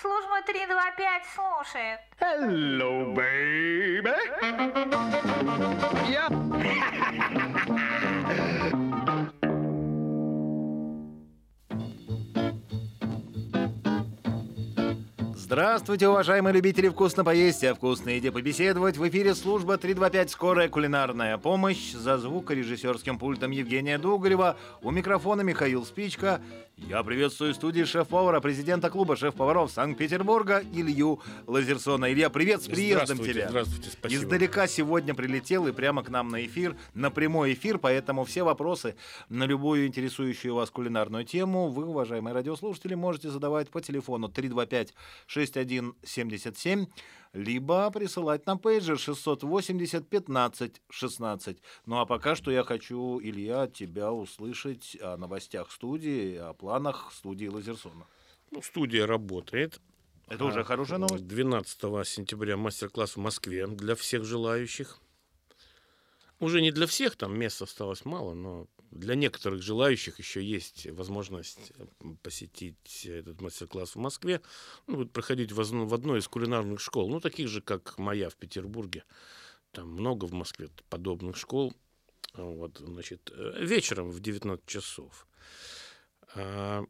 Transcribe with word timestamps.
Служба 0.00 0.40
325 0.46 1.22
слушает. 1.34 2.00
Hello, 2.18 3.14
baby. 3.14 4.14
Yeah. 6.08 7.46
Здравствуйте, 15.50 16.06
уважаемые 16.06 16.54
любители 16.54 16.88
вкусно 16.88 17.24
поесть, 17.24 17.64
а 17.64 17.74
вкусной 17.74 18.18
еде 18.18 18.30
побеседовать. 18.30 18.96
В 18.96 19.08
эфире 19.08 19.34
служба 19.34 19.78
325 19.78 20.30
«Скорая 20.30 20.68
кулинарная 20.68 21.38
помощь». 21.38 21.90
За 21.90 22.18
звукорежиссерским 22.18 23.18
пультом 23.18 23.50
Евгения 23.50 23.98
Дугарева. 23.98 24.56
У 24.80 24.92
микрофона 24.92 25.40
Михаил 25.40 25.84
Спичка. 25.84 26.40
Я 26.88 27.02
приветствую 27.02 27.52
студии 27.52 27.84
шеф-повара, 27.84 28.40
президента 28.40 28.90
клуба 28.90 29.14
шеф-поваров 29.14 29.70
Санкт-Петербурга 29.70 30.62
Илью 30.72 31.20
Лазерсона. 31.46 32.10
Илья, 32.10 32.30
привет 32.30 32.62
с 32.62 32.68
приездом 32.68 33.16
здравствуйте, 33.16 33.32
тебя. 33.32 33.48
Здравствуйте, 33.48 33.90
спасибо. 33.90 34.22
Издалека 34.22 34.66
сегодня 34.66 35.14
прилетел 35.14 35.66
и 35.66 35.72
прямо 35.72 36.02
к 36.02 36.08
нам 36.08 36.28
на 36.28 36.44
эфир, 36.46 36.76
на 36.94 37.10
прямой 37.10 37.52
эфир, 37.52 37.78
поэтому 37.78 38.24
все 38.24 38.44
вопросы 38.44 38.96
на 39.28 39.44
любую 39.44 39.86
интересующую 39.86 40.54
вас 40.54 40.70
кулинарную 40.70 41.24
тему 41.24 41.68
вы, 41.68 41.84
уважаемые 41.84 42.34
радиослушатели, 42.34 42.94
можете 42.94 43.30
задавать 43.30 43.68
по 43.68 43.82
телефону 43.82 44.28
325 44.28 44.94
6177, 45.46 46.86
либо 47.32 47.90
присылать 47.90 48.46
на 48.46 48.56
пейджер 48.56 48.98
680 48.98 50.08
15 50.08 50.82
16. 50.90 51.58
Ну 51.86 51.98
а 51.98 52.06
пока 52.06 52.34
что 52.34 52.50
я 52.50 52.64
хочу, 52.64 53.20
Илья, 53.22 53.62
от 53.62 53.74
тебя 53.74 54.12
услышать 54.12 54.96
о 55.00 55.16
новостях 55.16 55.70
студии, 55.70 56.36
о 56.36 56.52
планах 56.52 57.12
студии 57.12 57.46
Лазерсона. 57.46 58.06
Ну, 58.50 58.62
студия 58.62 59.06
работает. 59.06 59.80
Это 60.28 60.44
уже 60.44 60.64
хорошая 60.64 60.98
новость? 60.98 61.26
12 61.26 62.06
сентября 62.06 62.56
мастер-класс 62.56 63.16
в 63.16 63.20
Москве 63.20 63.66
для 63.66 63.94
всех 63.94 64.24
желающих. 64.24 65.00
Уже 66.38 66.62
не 66.62 66.70
для 66.70 66.86
всех, 66.86 67.16
там 67.16 67.38
мест 67.38 67.60
осталось 67.62 68.04
мало, 68.04 68.34
но 68.34 68.66
для 68.90 69.14
некоторых 69.14 69.62
желающих 69.62 70.18
еще 70.18 70.42
есть 70.42 70.86
возможность 70.86 71.72
посетить 72.22 73.06
этот 73.06 73.40
мастер-класс 73.40 73.94
в 73.94 73.98
Москве. 73.98 74.40
Он 74.86 74.96
будет 74.96 75.12
проходить 75.12 75.52
в 75.52 75.94
одной 75.94 76.18
из 76.18 76.28
кулинарных 76.28 76.80
школ, 76.80 77.08
ну, 77.08 77.20
таких 77.20 77.48
же, 77.48 77.60
как 77.60 77.98
моя 77.98 78.28
в 78.30 78.36
Петербурге. 78.36 79.04
Там 79.72 79.90
много 79.92 80.24
в 80.24 80.32
Москве 80.32 80.68
подобных 80.88 81.36
школ. 81.36 81.72
Вот, 82.34 82.78
значит, 82.78 83.30
э, 83.32 83.64
вечером 83.64 84.10
в 84.10 84.20
19 84.20 84.66
часов. 84.66 85.26
А, 86.34 86.84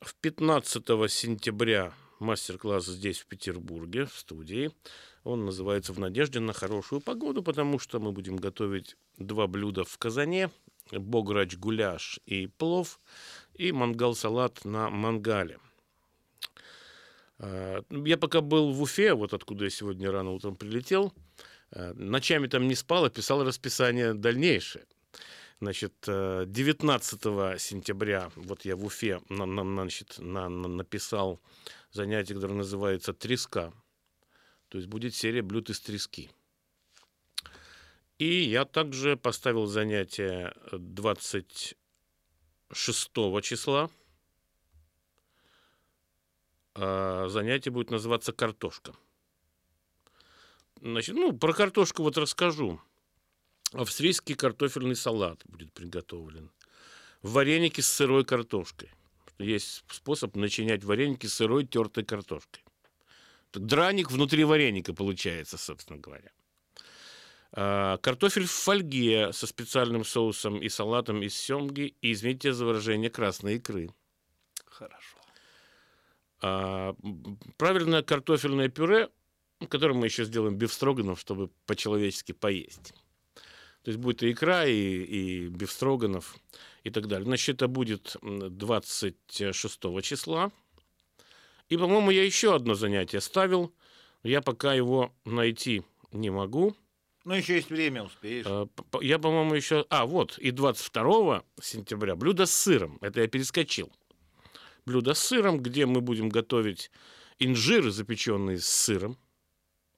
В 0.00 0.14
15 0.14 1.08
сентября 1.08 1.92
мастер-класс 2.20 2.86
здесь, 2.86 3.18
в 3.18 3.26
Петербурге, 3.26 4.06
в 4.06 4.16
студии. 4.16 4.70
Он 5.24 5.44
называется 5.44 5.92
«В 5.92 5.98
надежде 5.98 6.38
на 6.40 6.52
хорошую 6.52 7.00
погоду», 7.00 7.42
потому 7.42 7.78
что 7.80 7.98
мы 7.98 8.12
будем 8.12 8.36
готовить 8.36 8.96
два 9.16 9.48
блюда 9.48 9.84
в 9.84 9.98
казане. 9.98 10.50
Бограч 10.92 11.56
гуляш 11.56 12.20
и 12.26 12.46
плов, 12.46 13.00
и 13.54 13.72
мангал-салат 13.72 14.64
на 14.64 14.90
мангале. 14.90 15.58
А, 17.38 17.82
Я 17.90 18.16
пока 18.18 18.40
был 18.40 18.72
в 18.72 18.82
Уфе, 18.82 19.14
вот 19.14 19.34
откуда 19.34 19.64
я 19.64 19.70
сегодня 19.70 20.10
рано 20.10 20.30
утром 20.32 20.56
прилетел, 20.56 21.12
а, 21.70 21.92
ночами 21.94 22.46
там 22.46 22.68
не 22.68 22.74
спал, 22.74 23.04
а 23.04 23.10
писал 23.10 23.44
расписание 23.44 24.14
дальнейшее. 24.14 24.84
Значит, 25.60 25.94
э, 26.06 26.44
19 26.46 27.58
сентября, 27.58 28.30
вот 28.36 28.64
я 28.64 28.76
в 28.76 28.84
Уфе 28.84 29.20
на- 29.28 29.44
на- 29.44 29.64
значит, 29.64 30.14
на- 30.18 30.48
на- 30.48 30.68
написал 30.68 31.40
занятие, 31.90 32.34
которое 32.34 32.54
называется 32.54 33.12
«Треска». 33.12 33.72
То 34.68 34.78
есть 34.78 34.88
будет 34.88 35.16
серия 35.16 35.42
блюд 35.42 35.68
из 35.70 35.80
трески. 35.80 36.30
И 38.18 38.42
я 38.42 38.64
также 38.64 39.16
поставил 39.16 39.66
занятие 39.66 40.52
26 40.72 41.76
числа. 43.42 43.90
А, 46.74 47.28
Занятие 47.28 47.70
будет 47.70 47.90
называться 47.90 48.32
«Картошка». 48.32 48.92
Значит, 50.80 51.14
ну, 51.14 51.32
про 51.32 51.52
картошку 51.52 52.02
вот 52.02 52.18
расскажу. 52.18 52.80
Австрийский 53.72 54.34
картофельный 54.34 54.96
салат 54.96 55.40
будет 55.44 55.72
приготовлен. 55.72 56.50
Вареники 57.22 57.80
с 57.80 57.88
сырой 57.88 58.24
картошкой. 58.24 58.90
Есть 59.38 59.84
способ 59.90 60.34
начинять 60.36 60.82
вареники 60.84 61.26
сырой 61.26 61.66
тертой 61.66 62.04
картошкой. 62.04 62.64
Драник 63.52 64.10
внутри 64.10 64.44
вареника 64.44 64.92
получается, 64.94 65.58
собственно 65.58 65.98
говоря. 65.98 66.30
А, 67.52 67.96
Картофель 67.98 68.46
в 68.46 68.50
фольге 68.50 69.32
со 69.32 69.46
специальным 69.46 70.04
соусом 70.04 70.60
и 70.60 70.68
салатом 70.68 71.22
из 71.22 71.34
семги 71.34 71.94
и, 72.02 72.12
извините 72.12 72.52
за 72.52 72.64
выражение, 72.66 73.10
красной 73.10 73.56
икры. 73.56 73.90
Хорошо. 74.66 75.18
А, 76.42 76.94
Правильное 77.56 78.02
картофельное 78.02 78.68
пюре, 78.68 79.08
которое 79.68 79.94
мы 79.94 80.06
еще 80.06 80.24
сделаем 80.24 80.56
бифстроганов, 80.56 81.18
чтобы 81.20 81.50
по-человечески 81.66 82.32
поесть. 82.32 82.92
То 83.82 83.90
есть 83.90 83.98
будет 83.98 84.22
и 84.22 84.32
икра, 84.32 84.66
и, 84.66 84.72
и 84.74 85.48
бифстроганов, 85.48 86.36
и 86.84 86.90
так 86.90 87.06
далее. 87.08 87.24
Значит, 87.24 87.56
это 87.56 87.68
будет 87.68 88.16
м, 88.22 88.56
26 88.56 90.02
числа. 90.02 90.52
И, 91.68 91.76
по-моему, 91.76 92.10
я 92.10 92.24
еще 92.24 92.54
одно 92.54 92.74
занятие 92.74 93.20
ставил. 93.20 93.72
Я 94.22 94.42
пока 94.42 94.74
его 94.74 95.12
найти 95.24 95.84
не 96.12 96.30
могу. 96.30 96.76
Ну, 97.24 97.34
еще 97.34 97.56
есть 97.56 97.68
время, 97.70 98.04
успеешь. 98.04 98.46
А, 98.48 98.66
п- 98.66 99.04
Я, 99.04 99.18
по-моему, 99.18 99.54
еще... 99.54 99.84
А, 99.90 100.06
вот, 100.06 100.38
и 100.38 100.50
22 100.50 101.42
сентября 101.60 102.16
блюдо 102.16 102.46
с 102.46 102.52
сыром. 102.54 102.98
Это 103.00 103.20
я 103.20 103.26
перескочил. 103.28 103.92
Блюдо 104.86 105.12
с 105.14 105.18
сыром, 105.18 105.60
где 105.60 105.84
мы 105.84 106.00
будем 106.00 106.28
готовить 106.30 106.90
инжир, 107.38 107.90
запеченный 107.90 108.58
с 108.58 108.66
сыром. 108.66 109.18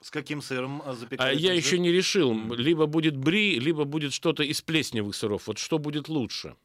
С 0.03 0.11
каким 0.11 0.41
сыром 0.43 0.83
а, 0.85 0.91
А 0.91 0.95
запекаете? 0.95 1.41
я 1.41 1.51
инжир? 1.53 1.65
еще 1.65 1.79
не 1.79 1.93
решил. 1.93 2.35
Либо 2.55 2.87
будет 2.87 3.17
бри, 3.17 3.61
либо 3.61 3.85
будет 3.85 4.13
что-то 4.13 4.43
из 4.43 4.63
плесневых 4.63 5.15
сыров. 5.15 5.47
Вот 5.47 5.59
что 5.59 5.79
будет 5.79 6.09
лучше? 6.09 6.57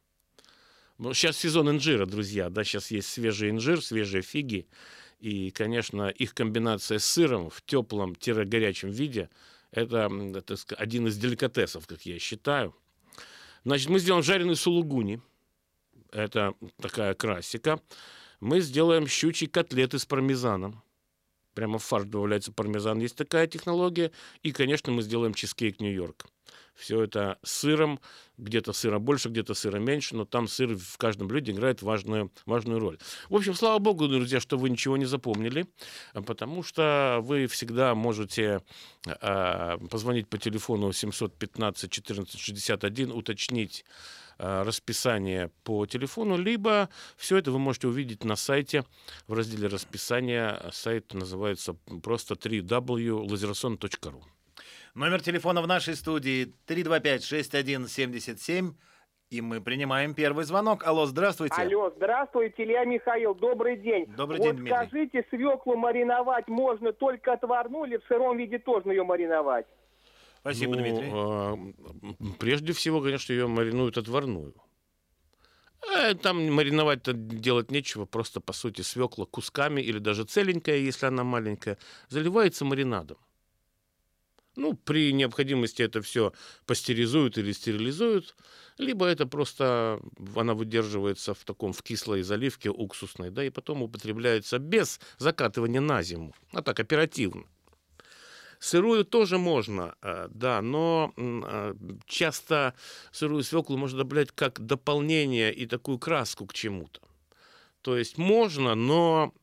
Сейчас 0.98 1.38
сезон 1.38 1.70
инжира, 1.70 2.06
друзья. 2.06 2.50
Да, 2.50 2.64
сейчас 2.64 2.90
есть 2.90 3.10
свежий 3.10 3.50
инжир, 3.50 3.84
свежие 3.84 4.24
фиги. 4.24 4.68
И, 5.20 5.52
конечно, 5.52 6.08
их 6.08 6.34
комбинация 6.34 6.98
с 7.00 7.06
сыром 7.06 7.50
в 7.50 7.62
теплом-горячем 7.62 8.90
виде– 8.90 9.30
это, 9.76 10.10
так 10.34 10.74
один 10.78 11.08
из 11.08 11.18
деликатесов, 11.18 11.86
как 11.88 12.06
я 12.06 12.18
считаю. 12.20 12.76
Значит, 13.64 13.90
мы 13.90 14.00
сделаем 14.00 14.24
жареный 14.24 14.56
сулугуни. 14.56 15.22
Это 16.12 16.54
такая 16.78 17.14
классика. 17.14 17.82
Мы 18.40 18.62
сделаем 18.62 19.08
щучьи 19.08 19.48
котлеты 19.48 20.00
с 20.00 20.06
пармезаном. 20.06 20.82
Прямо 21.54 21.78
в 21.78 21.84
фарш 21.84 22.06
добавляется 22.06 22.52
пармезан. 22.52 23.00
Есть 23.00 23.16
такая 23.16 23.48
технология. 23.48 24.12
И, 24.44 24.52
конечно, 24.52 24.92
мы 24.92 25.02
сделаем 25.02 25.34
чизкейк 25.34 25.80
Нью-Йорк. 25.80 26.26
Все 26.76 27.04
это 27.04 27.38
сыром. 27.44 28.00
Где-то 28.38 28.74
сыра 28.74 29.00
больше, 29.00 29.30
где-то 29.30 29.54
сыра 29.54 29.78
меньше, 29.78 30.16
но 30.16 30.26
там 30.26 30.50
сыр 30.50 30.76
в 30.76 30.98
каждом 30.98 31.30
блюде 31.30 31.54
играет 31.54 31.82
важную, 31.82 32.32
важную 32.46 32.80
роль. 32.80 32.98
В 33.30 33.36
общем, 33.36 33.54
слава 33.54 33.80
богу, 33.80 34.10
друзья, 34.10 34.42
что 34.42 34.58
вы 34.58 34.70
ничего 34.70 34.98
не 34.98 35.06
запомнили, 35.06 35.68
а 36.14 36.22
потому 36.22 36.64
что 36.64 37.20
вы 37.22 37.48
всегда 37.48 37.96
можете 37.96 38.62
а, 39.08 39.78
позвонить 39.90 40.28
по 40.28 40.38
телефону 40.38 40.92
715 40.92 41.90
14 41.90 42.38
61, 42.38 43.12
уточнить 43.12 43.86
а, 44.38 44.66
расписание 44.66 45.50
по 45.64 45.86
телефону, 45.86 46.38
либо 46.38 46.90
все 47.16 47.38
это 47.38 47.52
вы 47.52 47.60
можете 47.60 47.88
увидеть 47.88 48.26
на 48.26 48.36
сайте 48.36 48.84
в 49.28 49.34
разделе 49.34 49.68
расписания. 49.68 50.62
Сайт 50.74 51.14
называется 51.14 51.78
просто 52.02 52.34
www.laserson.ru. 52.34 54.35
Номер 54.96 55.22
телефона 55.22 55.62
в 55.62 55.68
нашей 55.68 55.96
студии 55.96 56.54
325-6177. 56.68 58.74
И 59.30 59.42
мы 59.42 59.60
принимаем 59.60 60.14
первый 60.14 60.46
звонок. 60.46 60.86
Алло, 60.88 61.06
здравствуйте. 61.06 61.54
Алло, 61.56 61.92
здравствуйте, 61.98 62.64
Илья 62.64 62.86
Михаил, 62.86 63.36
добрый 63.36 63.76
день. 63.76 64.06
Добрый 64.16 64.38
вот 64.40 64.46
день, 64.46 64.56
Дмитрий. 64.58 64.76
скажите, 64.88 65.26
свеклу 65.30 65.76
мариновать 65.76 66.48
можно 66.48 66.94
только 66.94 67.34
отварную 67.34 67.90
или 67.90 67.98
в 67.98 68.06
сыром 68.08 68.38
виде 68.38 68.58
тоже 68.58 68.88
ее 68.90 69.04
мариновать? 69.04 69.66
Спасибо, 70.40 70.76
Ну, 70.76 70.82
Дмитрий. 70.82 71.10
а, 71.12 71.58
прежде 72.40 72.72
всего, 72.72 73.02
конечно, 73.02 73.34
ее 73.34 73.48
маринуют 73.48 73.98
отварную. 73.98 74.54
Э, 75.92 76.14
Там 76.14 76.50
мариновать-то 76.54 77.12
делать 77.14 77.70
нечего, 77.70 78.06
просто, 78.06 78.40
по 78.40 78.54
сути, 78.54 78.82
свекла 78.82 79.26
кусками 79.26 79.82
или 79.82 80.00
даже 80.00 80.24
целенькая, 80.24 80.78
если 80.78 81.08
она 81.08 81.26
маленькая, 81.26 81.78
заливается 82.08 82.64
маринадом. 82.64 83.18
Ну, 84.56 84.74
при 84.74 85.12
необходимости 85.12 85.82
это 85.82 86.02
все 86.02 86.32
пастеризуют 86.66 87.38
или 87.38 87.52
стерилизуют, 87.52 88.36
либо 88.78 89.06
это 89.06 89.26
просто 89.26 90.00
она 90.36 90.54
выдерживается 90.54 91.34
в 91.34 91.44
таком 91.44 91.74
в 91.74 91.82
кислой 91.84 92.22
заливке 92.24 92.70
уксусной, 92.70 93.32
да, 93.32 93.44
и 93.44 93.50
потом 93.50 93.84
употребляется 93.84 94.60
без 94.60 95.00
закатывания 95.18 95.82
на 95.82 96.04
зиму, 96.04 96.34
а 96.52 96.62
так 96.62 96.80
оперативно. 96.80 97.44
Сырую 98.60 99.06
тоже 99.06 99.38
можно, 99.38 99.96
э, 100.02 100.28
да, 100.30 100.62
но 100.62 101.14
э, 101.18 101.76
часто 102.06 102.74
сырую 103.12 103.44
свеклу 103.44 103.78
можно 103.78 104.00
добавлять 104.00 104.32
как 104.32 104.66
дополнение 104.66 105.54
и 105.54 105.66
такую 105.66 106.00
краску 106.00 106.46
к 106.48 106.54
чему-то. 106.54 107.02
То 107.82 107.98
есть 107.98 108.18
можно, 108.18 108.74
но 108.74 109.34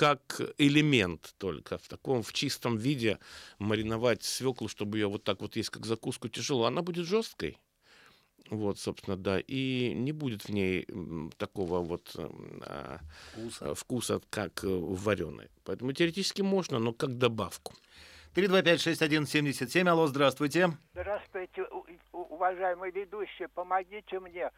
как 0.00 0.40
элемент 0.56 1.34
только 1.36 1.76
в 1.76 1.86
таком 1.86 2.22
в 2.22 2.32
чистом 2.32 2.78
виде 2.78 3.18
мариновать 3.58 4.22
свеклу, 4.22 4.66
чтобы 4.66 4.96
ее 4.96 5.08
вот 5.08 5.24
так 5.24 5.42
вот 5.42 5.56
есть 5.56 5.68
как 5.68 5.84
закуску 5.84 6.30
тяжело, 6.30 6.64
она 6.64 6.80
будет 6.80 7.04
жесткой. 7.04 7.58
Вот, 8.48 8.78
собственно, 8.78 9.18
да, 9.18 9.38
и 9.46 9.92
не 9.94 10.12
будет 10.12 10.44
в 10.44 10.48
ней 10.48 10.86
такого 11.36 11.80
вот 11.80 12.16
м, 12.16 12.62
а, 12.64 13.00
Вкуса. 13.34 13.74
вкуса, 13.74 14.20
как 14.30 14.64
э, 14.64 14.68
в 14.68 15.02
вареной. 15.02 15.48
Поэтому 15.64 15.92
теоретически 15.92 16.40
можно, 16.40 16.78
но 16.78 16.94
как 16.94 17.18
добавку. 17.18 17.74
325-6177, 18.34 19.86
алло, 19.86 20.06
здравствуйте. 20.06 20.78
Здравствуйте, 20.94 21.64
уважаемый 22.40 22.90
ведущий, 22.90 23.46
помогите 23.48 24.18
мне. 24.18 24.50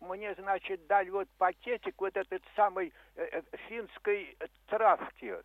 Мне, 0.00 0.34
значит, 0.36 0.86
дали 0.86 1.10
вот 1.10 1.28
пакетик 1.36 1.94
вот 2.00 2.16
этот 2.16 2.42
самой 2.56 2.92
э, 3.16 3.24
э, 3.24 3.42
финской 3.68 4.36
травки. 4.68 5.36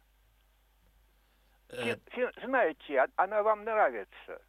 Э, 1.70 1.84
Фин- 1.84 2.00
фин- 2.16 2.46
знаете, 2.46 3.00
а- 3.02 3.08
она 3.18 3.44
вам 3.44 3.64
нравится. 3.66 4.42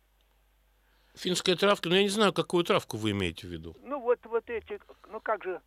Финская 1.15 1.57
травка, 1.57 1.89
ну 1.89 1.97
я 1.97 2.03
не 2.03 2.09
знаю, 2.09 2.33
какую 2.33 2.65
травку 2.65 2.97
вы 2.97 3.11
имеете 3.11 3.47
в 3.47 3.51
виду. 3.51 3.77
Ну 3.83 4.01
вот, 4.01 4.25
вот 4.27 4.49
эти, 4.49 4.81
ну 5.09 5.21
как 5.21 5.43
же, 5.45 5.61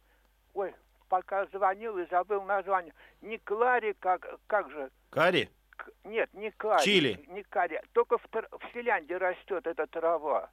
ой, 0.53 0.73
пока 1.09 1.45
звонил 1.47 1.97
и 1.97 2.07
забыл 2.09 2.41
название. 2.43 2.93
Не 3.21 3.37
Клари, 3.37 3.93
как, 3.99 4.39
как 4.47 4.71
же, 4.71 4.89
Кари? 5.11 5.49
к- 5.77 5.91
нет, 6.05 6.33
не 6.33 6.51
Клари. 6.51 6.83
Чили. 6.83 7.25
Не 7.27 7.43
Кари, 7.43 7.79
только 7.93 8.17
в, 8.17 8.23
в 8.31 8.63
Финляндии 8.73 9.13
растет 9.13 9.67
эта 9.67 9.85
трава. 9.87 10.49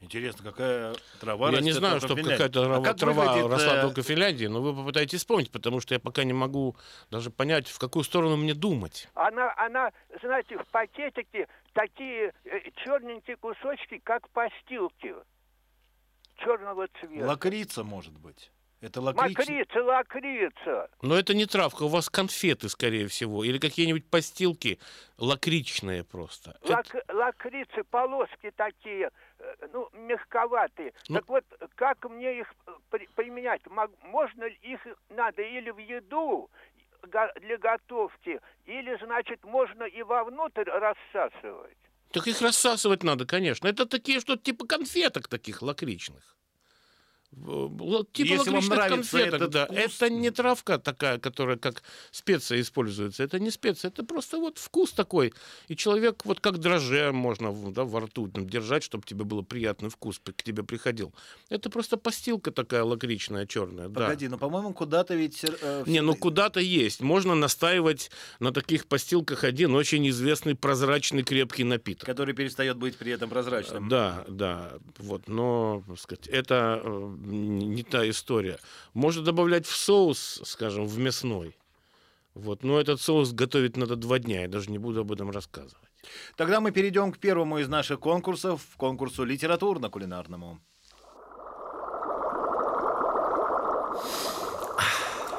Интересно, 0.00 0.44
какая 0.44 0.94
трава 1.20 1.50
я 1.50 1.60
не 1.60 1.70
растет 1.70 1.74
знаю, 1.74 2.00
чтобы 2.00 2.20
Финляндии. 2.20 2.42
какая-то 2.42 2.60
А 2.60 2.64
трава, 2.64 2.84
как 2.84 2.96
трава 2.98 3.24
выглядит, 3.26 3.50
росла 3.50 3.76
э, 3.78 3.82
только 3.82 4.02
в 4.02 4.06
Финляндии, 4.06 4.46
но 4.46 4.62
вы 4.62 4.74
попытаетесь 4.74 5.18
вспомнить, 5.18 5.50
потому 5.50 5.80
что 5.80 5.94
я 5.94 6.00
пока 6.00 6.22
не 6.22 6.32
могу 6.32 6.76
даже 7.10 7.30
понять, 7.30 7.66
в 7.66 7.78
какую 7.78 8.04
сторону 8.04 8.36
мне 8.36 8.54
думать. 8.54 9.08
Она, 9.14 9.52
она, 9.56 9.90
знаете, 10.22 10.56
в 10.56 10.66
пакетике 10.68 11.48
такие 11.72 12.32
э, 12.44 12.70
черненькие 12.84 13.36
кусочки, 13.36 14.00
как 14.04 14.28
постилки. 14.30 15.14
Черного 16.36 16.86
цвета. 17.00 17.26
Лакрица, 17.26 17.82
может 17.82 18.16
быть. 18.16 18.52
Это 18.80 19.00
лакрица. 19.00 19.40
Лакрица, 19.40 19.82
лакрица. 19.82 20.90
Но 21.02 21.16
это 21.18 21.34
не 21.34 21.46
травка, 21.46 21.82
у 21.82 21.88
вас 21.88 22.08
конфеты, 22.08 22.68
скорее 22.68 23.08
всего, 23.08 23.42
или 23.42 23.58
какие-нибудь 23.58 24.08
постилки 24.08 24.78
лакричные 25.18 26.04
просто. 26.04 26.56
Это- 26.62 26.74
Лак- 26.74 27.04
лакрицы, 27.12 27.82
полоски 27.90 28.52
такие, 28.56 29.10
э, 29.40 29.54
ну, 29.72 29.88
мягковатые. 29.92 30.92
Ну- 31.08 31.16
Так 31.16 31.28
вот, 31.28 31.44
как 31.74 32.08
мне 32.08 32.38
их 32.40 32.54
э, 32.66 32.70
при- 32.90 33.08
применять? 33.16 33.66
Мог- 33.66 33.90
Можно 34.04 34.44
ли 34.44 34.58
их 34.62 34.86
надо 35.08 35.42
или 35.42 35.70
в 35.70 35.78
еду 35.78 36.48
го- 37.02 37.32
для 37.40 37.58
готовки, 37.58 38.40
или, 38.66 38.96
значит, 39.04 39.42
можно 39.44 39.82
и 39.82 40.02
вовнутрь 40.04 40.70
рассасывать? 40.70 41.76
Так 42.12 42.26
их 42.28 42.40
рассасывать 42.40 43.02
надо, 43.02 43.26
конечно. 43.26 43.66
Это 43.68 43.86
такие, 43.86 44.20
что 44.20 44.36
типа 44.36 44.66
конфеток 44.66 45.26
таких 45.28 45.62
лакричных. 45.62 46.36
Л- 47.36 48.06
Типа 48.12 48.26
Если 48.28 48.50
вам 48.50 48.66
нравится 48.66 48.96
конфеток, 49.12 49.34
этот 49.34 49.50
да. 49.50 49.66
вкус- 49.66 49.76
Это 50.02 50.10
не 50.10 50.30
травка 50.30 50.78
такая, 50.78 51.18
которая 51.18 51.56
как 51.58 51.82
специя 52.10 52.60
используется. 52.60 53.22
Это 53.22 53.38
не 53.38 53.50
специя, 53.50 53.90
это 53.90 54.02
просто 54.02 54.38
вот 54.38 54.58
вкус 54.58 54.92
такой. 54.92 55.32
И 55.68 55.76
человек 55.76 56.24
вот 56.24 56.40
как 56.40 56.58
дрожже 56.58 57.12
можно 57.12 57.50
в- 57.50 57.70
да, 57.72 57.84
во 57.84 58.00
рту 58.00 58.28
там, 58.28 58.48
держать, 58.48 58.82
чтобы 58.82 59.04
тебе 59.04 59.24
было 59.24 59.42
приятный 59.42 59.90
вкус 59.90 60.18
к 60.24 60.42
тебе 60.42 60.62
приходил. 60.62 61.14
Это 61.50 61.68
просто 61.70 61.96
постилка 61.98 62.50
такая 62.50 62.82
лакричная, 62.82 63.46
черная. 63.46 63.88
да. 63.88 64.04
Погоди, 64.06 64.28
но, 64.28 64.38
по-моему, 64.38 64.72
куда-то 64.72 65.14
ведь... 65.14 65.44
э, 65.44 65.84
Не, 65.86 66.00
ну 66.00 66.14
куда-то 66.16 66.60
есть. 66.60 67.00
Можно 67.02 67.34
настаивать 67.34 68.10
на 68.40 68.52
таких 68.52 68.86
постилках 68.86 69.44
один 69.44 69.74
очень 69.74 70.08
известный 70.08 70.54
прозрачный 70.54 71.22
крепкий 71.22 71.64
напиток. 71.64 72.06
Который 72.06 72.34
перестает 72.34 72.78
быть 72.78 72.96
при 72.96 73.12
этом 73.12 73.28
прозрачным. 73.28 73.88
Да, 73.88 74.24
да, 74.28 74.72
вот, 74.98 75.28
но, 75.28 75.82
так 75.86 75.98
сказать, 76.00 76.26
это 76.26 76.80
э, 76.82 77.14
не 77.24 77.82
та 77.82 78.08
история. 78.08 78.58
Можно 78.94 79.22
добавлять 79.22 79.66
в 79.66 79.76
соус, 79.76 80.40
скажем, 80.44 80.86
в 80.86 80.98
мясной. 80.98 81.56
Вот, 82.34 82.62
но 82.62 82.80
этот 82.80 83.00
соус 83.00 83.32
готовить 83.32 83.76
надо 83.76 83.96
два 83.96 84.18
дня, 84.18 84.42
я 84.42 84.48
даже 84.48 84.70
не 84.70 84.78
буду 84.78 85.00
об 85.00 85.12
этом 85.12 85.30
рассказывать. 85.30 85.76
Тогда 86.36 86.60
мы 86.60 86.70
перейдем 86.70 87.12
к 87.12 87.18
первому 87.18 87.58
из 87.58 87.68
наших 87.68 87.98
конкурсов, 88.00 88.62
конкурсу 88.76 89.24
литературно-кулинарному. 89.24 90.58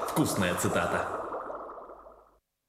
Вкусная 0.09 0.55
цитата. 0.55 1.18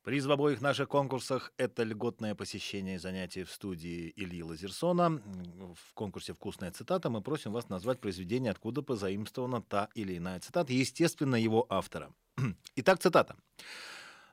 Приз 0.02 0.24
в 0.24 0.32
обоих 0.32 0.62
наших 0.62 0.88
конкурсах– 0.88 1.52
это 1.58 1.82
льготное 1.82 2.34
посещение 2.34 2.98
занятий 2.98 3.44
в 3.44 3.50
студии 3.50 4.10
Ильи 4.16 4.42
Лазерсона. 4.42 5.10
В 5.10 5.92
конкурсе 5.92 6.32
«Вкусная 6.32 6.72
цитата» 6.72 7.10
мы 7.10 7.20
просим 7.20 7.52
вас 7.52 7.68
назвать 7.68 8.00
произведение, 8.00 8.50
откуда 8.50 8.80
позаимствована 8.80 9.60
та 9.60 9.90
или 9.94 10.16
иная 10.16 10.40
цитата, 10.40 10.72
естественно, 10.72 11.36
его 11.36 11.66
автора. 11.68 12.14
Итак, 12.76 12.98
цитата. 12.98 13.36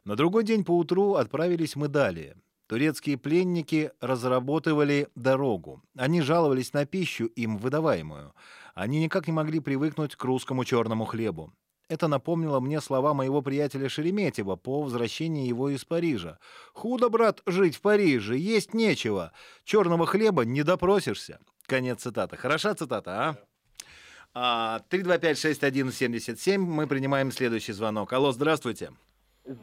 «На 0.05 0.15
другой 0.15 0.45
день 0.45 0.63
поутру 0.63 1.15
отправились 1.15 1.75
мы 1.75 1.89
далее. 1.89 2.37
Турецкие 2.67 3.17
пленники 3.17 3.91
разработывали 3.99 5.09
дорогу. 5.15 5.83
Они 5.97 6.21
жаловались 6.21 6.71
на 6.71 6.85
пищу, 6.85 7.25
им 7.25 7.57
выдаваемую. 7.57 8.33
Они 8.73 9.03
никак 9.03 9.27
не 9.27 9.33
могли 9.33 9.59
привыкнуть 9.59 10.15
к 10.15 10.23
русскому 10.23 10.63
черному 10.63 11.03
хлебу. 11.03 11.51
Это 11.89 12.09
напомнило 12.09 12.59
мне 12.59 12.81
слова 12.81 13.13
моего 13.13 13.41
приятеля 13.41 13.87
Шереметьева 13.87 14.57
по 14.57 14.81
возвращении 14.81 15.47
его 15.47 15.69
из 15.69 15.85
Парижа. 15.85 16.37
«Худо, 16.73 17.09
брат, 17.09 17.41
жить 17.45 17.77
в 17.77 17.81
Париже, 17.81 18.35
есть 18.35 18.73
нечего. 18.73 19.31
Черного 19.63 20.05
хлеба 20.05 20.43
не 20.43 20.63
допросишься». 20.63 21.39
Конец 21.65 22.01
цитаты. 22.01 22.35
Хороша 22.35 22.73
цитата, 22.75 23.11
а? 23.11 23.35
А, 24.33 24.79
325-6177. 24.89 26.57
Мы 26.57 26.87
принимаем 26.87 27.31
следующий 27.31 27.71
звонок. 27.71 28.11
Алло, 28.11 28.31
здравствуйте. 28.31 28.91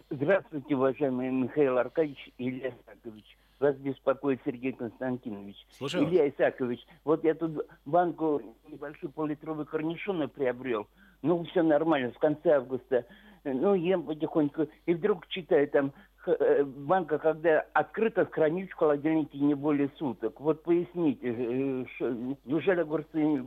Здравствуйте, 0.08 0.76
уважаемый 0.76 1.30
Михаил 1.30 1.76
Аркадьевич 1.76 2.32
и 2.38 2.48
Илья 2.48 2.70
Исакович. 2.70 3.36
Вас 3.60 3.76
беспокоит 3.76 4.40
Сергей 4.44 4.72
Константинович. 4.72 5.56
Слушаю. 5.76 6.08
Илья 6.08 6.28
Исакович, 6.28 6.80
вот 7.04 7.22
я 7.22 7.34
тут 7.34 7.66
банку 7.84 8.42
небольшой 8.68 9.10
поллитровый 9.10 9.66
корнишона 9.66 10.26
приобрел. 10.28 10.88
Ну, 11.24 11.42
все 11.44 11.62
нормально, 11.62 12.12
в 12.12 12.18
конце 12.18 12.50
августа. 12.50 13.06
Ну, 13.44 13.74
ем 13.74 14.02
потихоньку. 14.02 14.68
И 14.84 14.92
вдруг 14.92 15.26
читаю 15.28 15.66
там, 15.68 15.92
э, 16.26 16.64
банка, 16.64 17.18
когда 17.18 17.64
открыта, 17.72 18.26
хранить 18.26 18.70
в 18.70 18.74
холодильнике 18.74 19.38
не 19.38 19.54
более 19.54 19.90
суток. 19.98 20.38
Вот 20.38 20.62
поясните, 20.62 21.28
э, 21.28 21.84
шо- 21.96 22.36
неужели 22.44 22.80
огурцы 22.80 23.42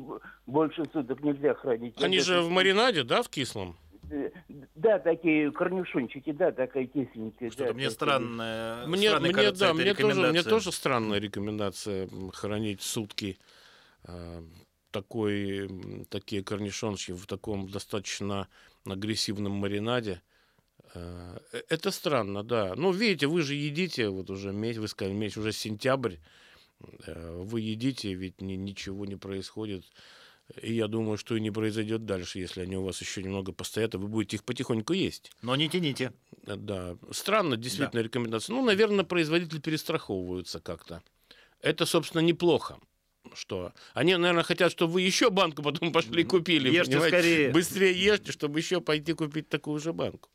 больше 0.47 0.85
суток 0.91 1.23
нельзя 1.23 1.53
хранить? 1.53 2.01
Они 2.03 2.19
же 2.19 2.41
в 2.41 2.49
маринаде, 2.49 3.03
да, 3.03 3.21
в 3.21 3.29
кислом? 3.29 3.75
Э, 4.09 4.31
Да, 4.73 4.97
такие 4.97 5.51
корнюшончики, 5.51 6.31
да, 6.31 6.51
такая 6.51 6.87
тесенькая. 6.87 7.51
Что-то 7.51 7.65
да, 7.65 7.73
мне 7.73 7.89
такая. 7.89 7.89
странно. 7.91 8.83
Мне, 8.87 9.07
странной 9.09 9.29
мне, 9.29 9.33
кажется 9.35 9.65
да, 9.67 9.73
мне, 9.75 9.93
тоже, 9.93 10.21
мне 10.31 10.43
тоже 10.43 10.71
странная 10.71 11.19
рекомендация 11.19 12.09
хранить 12.33 12.81
сутки 12.81 13.37
э, 14.07 14.41
такой, 14.91 15.69
такие 16.09 16.43
корнишончики 16.43 17.11
в 17.11 17.25
таком 17.25 17.69
достаточно 17.69 18.47
агрессивном 18.85 19.53
маринаде. 19.53 20.21
Э, 20.93 21.37
э, 21.53 21.61
Это 21.69 21.91
странно, 21.91 22.43
да. 22.43 22.75
Ну, 22.75 22.91
видите, 22.91 23.27
вы 23.27 23.41
же 23.41 23.55
едите, 23.55 24.09
вот 24.09 24.29
уже 24.29 24.51
месяц, 24.51 24.79
вы 24.79 24.87
сказали, 24.87 25.15
месяц, 25.15 25.37
уже 25.37 25.51
сентябрь, 25.51 26.15
э, 27.05 27.43
вы 27.43 27.61
едите, 27.61 28.13
ведь 28.13 28.41
ни- 28.41 28.53
ничего 28.53 29.05
не 29.05 29.15
происходит. 29.15 29.85
И 30.61 30.73
я 30.73 30.87
думаю, 30.87 31.17
что 31.17 31.35
и 31.35 31.41
не 31.41 31.51
произойдет 31.51 32.05
дальше, 32.05 32.39
если 32.39 32.61
они 32.61 32.77
у 32.77 32.83
вас 32.83 33.01
еще 33.01 33.21
немного 33.21 33.51
постоят, 33.51 33.95
и 33.95 33.97
вы 33.97 34.07
будете 34.07 34.37
их 34.37 34.45
потихоньку 34.45 34.93
есть. 34.93 35.31
Но 35.41 35.55
не 35.57 35.67
тяните. 35.67 36.13
Да, 36.43 36.97
странно, 37.11 37.57
действительно, 37.57 37.99
рекомендация. 37.99 38.53
Ну, 38.53 38.63
наверное, 38.63 39.03
производители 39.03 39.59
перестраховываются 39.59 40.61
как-то. 40.61 41.03
Это, 41.59 41.85
собственно, 41.85 42.21
неплохо. 42.21 42.79
Что? 43.35 43.73
Они, 43.93 44.15
наверное, 44.15 44.43
хотят, 44.43 44.71
чтобы 44.71 44.93
вы 44.93 45.01
еще 45.01 45.29
банку 45.29 45.61
потом 45.61 45.91
пошли 45.91 46.21
и 46.21 46.25
купили. 46.25 46.69
Ешьте 46.69 46.93
понимаете? 46.93 47.17
скорее. 47.17 47.51
Быстрее 47.51 47.91
ешьте, 47.93 48.31
чтобы 48.31 48.59
еще 48.59 48.81
пойти 48.81 49.13
купить 49.13 49.49
такую 49.49 49.79
же 49.79 49.93
банку. 49.93 50.29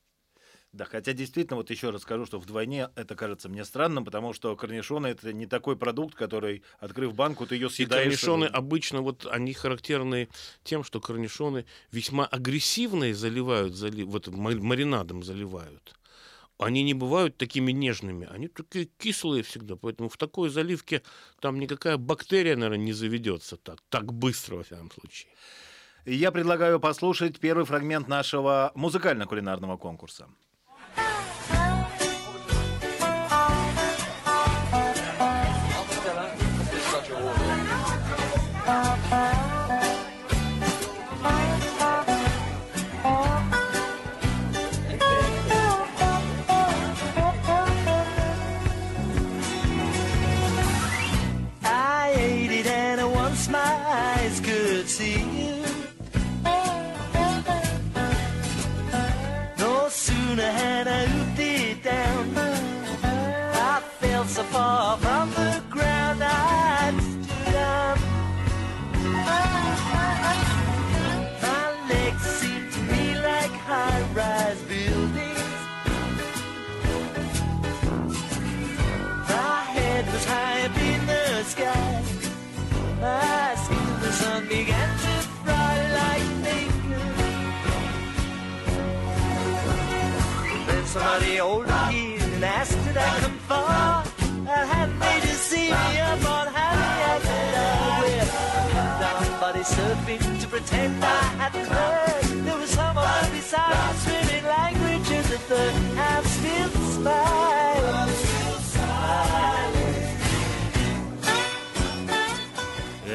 Да, 0.72 0.86
хотя 0.86 1.12
действительно, 1.12 1.56
вот 1.56 1.68
еще 1.68 1.90
раз 1.90 2.00
скажу, 2.00 2.24
что 2.24 2.38
вдвойне 2.38 2.88
это 2.96 3.14
кажется 3.14 3.50
мне 3.50 3.62
странным, 3.62 4.06
потому 4.06 4.32
что 4.32 4.56
корнишоны 4.56 5.08
это 5.08 5.30
не 5.34 5.44
такой 5.44 5.76
продукт, 5.76 6.14
который, 6.14 6.62
открыв 6.80 7.14
банку, 7.14 7.46
ты 7.46 7.56
ее 7.56 7.66
И 7.66 7.70
съедаешь. 7.70 8.04
корнишоны 8.04 8.46
обычно 8.46 9.02
вот 9.02 9.26
они 9.30 9.52
характерны 9.52 10.28
тем, 10.64 10.82
что 10.82 10.98
корнишоны 10.98 11.66
весьма 11.90 12.24
агрессивные 12.24 13.14
заливают, 13.14 13.74
зали- 13.74 14.04
вот 14.04 14.28
ма- 14.28 14.56
маринадом 14.56 15.22
заливают. 15.22 15.94
Они 16.64 16.82
не 16.82 16.94
бывают 16.94 17.36
такими 17.36 17.72
нежными, 17.72 18.28
они 18.30 18.48
такие 18.48 18.86
кислые 18.98 19.42
всегда, 19.42 19.76
поэтому 19.76 20.08
в 20.08 20.16
такой 20.16 20.48
заливке 20.50 21.02
там 21.40 21.58
никакая 21.58 21.96
бактерия, 21.96 22.56
наверное, 22.56 22.84
не 22.84 22.92
заведется 22.92 23.56
так, 23.56 23.80
так 23.88 24.12
быстро, 24.12 24.56
во 24.56 24.62
всяком 24.62 24.90
случае. 24.90 25.30
Я 26.04 26.32
предлагаю 26.32 26.80
послушать 26.80 27.38
первый 27.38 27.64
фрагмент 27.64 28.08
нашего 28.08 28.72
музыкально-кулинарного 28.74 29.76
конкурса. 29.76 30.28
Up 80.64 80.78
in 80.78 81.06
the 81.06 81.42
sky. 81.42 82.02
My 83.00 83.54
skin, 83.62 84.00
the 84.00 84.12
sun 84.12 84.48
began 84.48 84.90
to 85.04 85.14
fry 85.42 85.74
like 85.98 86.28
bacon. 86.44 87.02
Then 90.66 90.84
somebody 90.86 91.40
older 91.40 91.86
here 91.86 92.22
and 92.22 92.44
asked 92.44 92.78
did 92.84 92.96
I 92.96 93.10
come 93.20 93.38
far. 93.50 94.04
I 94.46 94.64
had 94.72 94.88
oh, 94.90 95.00
me 95.02 95.12
to 95.26 95.34
see 95.48 95.70
me 95.70 95.98
up 96.10 96.24
on 96.36 96.46
Happy 96.58 96.90
Island. 97.12 97.52
Down 99.00 99.40
body 99.40 99.64
surfing 99.74 100.40
to 100.42 100.46
pretend 100.46 101.04
I 101.04 101.22
hadn't 101.40 101.66
heard. 101.66 102.44
There 102.46 102.58
was 102.58 102.70
someone 102.70 103.30
beside 103.32 103.74
me 103.74 103.98
swimming 104.04 104.44
languages 104.44 105.26
at 105.36 105.42
third. 105.50 105.74
I'm 105.98 106.24
still 106.24 106.70
smiling. 106.94 107.51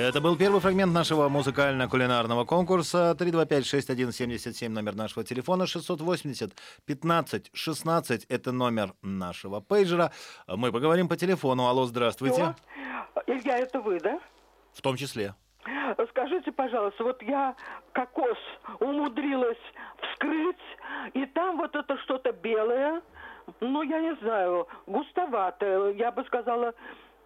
Это 0.07 0.21
был 0.21 0.37
первый 0.37 0.61
фрагмент 0.61 0.93
нашего 0.93 1.27
музыкально-кулинарного 1.27 2.45
конкурса. 2.45 3.13
325-6177 3.19 4.69
номер 4.69 4.95
нашего 4.95 5.25
телефона, 5.25 5.63
680-15-16 5.63 8.25
это 8.29 8.53
номер 8.53 8.93
нашего 9.01 9.59
пейджера. 9.59 10.13
Мы 10.47 10.71
поговорим 10.71 11.09
по 11.09 11.17
телефону. 11.17 11.67
Алло, 11.67 11.85
здравствуйте. 11.87 12.55
Илья, 13.25 13.57
это 13.57 13.81
вы, 13.81 13.99
да? 13.99 14.21
В 14.71 14.81
том 14.81 14.95
числе. 14.95 15.35
Скажите, 16.11 16.53
пожалуйста, 16.53 17.03
вот 17.03 17.21
я 17.23 17.53
кокос 17.91 18.37
умудрилась 18.79 19.57
вскрыть, 20.01 20.55
и 21.15 21.25
там 21.25 21.57
вот 21.57 21.75
это 21.75 21.97
что-то 22.03 22.31
белое, 22.31 23.01
ну, 23.59 23.81
я 23.81 23.99
не 23.99 24.15
знаю, 24.21 24.69
густоватое, 24.85 25.91
я 25.95 26.13
бы 26.13 26.23
сказала, 26.23 26.73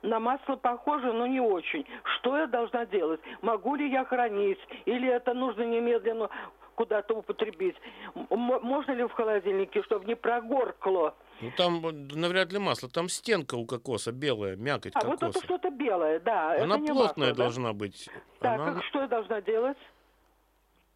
на 0.02 0.20
масло 0.20 0.56
похоже, 0.56 1.14
но 1.14 1.28
не 1.28 1.40
очень. 1.40 1.86
Что 2.18 2.38
я 2.38 2.48
должна 2.48 2.86
делать? 2.86 3.20
Могу 3.42 3.76
ли 3.76 3.90
я 3.92 4.06
хранить? 4.06 4.60
Или 4.86 5.08
это 5.08 5.34
нужно 5.34 5.64
немедленно 5.64 6.30
куда-то 6.76 7.16
употребить? 7.16 7.76
М- 8.16 8.28
можно 8.64 8.92
ли 8.94 9.04
в 9.04 9.12
холодильнике, 9.12 9.84
чтобы 9.84 10.06
не 10.06 10.16
прогоркло? 10.16 11.16
Ну 11.42 11.52
там 11.58 11.82
вот 11.82 11.94
навряд 12.16 12.52
ли 12.52 12.60
масло, 12.60 12.90
там 12.90 13.10
стенка 13.10 13.56
у 13.56 13.66
кокоса 13.66 14.12
белая, 14.12 14.56
мякоть 14.56 14.94
А 14.96 15.06
вот 15.06 15.20
кокоса. 15.20 15.38
это 15.40 15.46
что-то 15.46 15.70
белое, 15.70 16.20
да. 16.20 16.54
Она 16.62 16.76
это 16.76 16.84
не 16.84 16.88
плотная 16.90 17.04
масло, 17.08 17.26
да? 17.28 17.34
должна 17.34 17.74
быть. 17.74 18.10
Так, 18.40 18.60
Она- 18.60 18.74
как- 18.74 18.84
что 18.86 19.02
я 19.02 19.08
должна 19.08 19.42
делать? 19.42 19.78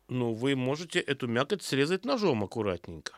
Ну, 0.08 0.34
вы 0.34 0.56
можете 0.56 1.00
эту 1.00 1.28
мякоть 1.28 1.64
срезать 1.64 2.06
ножом 2.06 2.44
аккуратненько. 2.44 3.14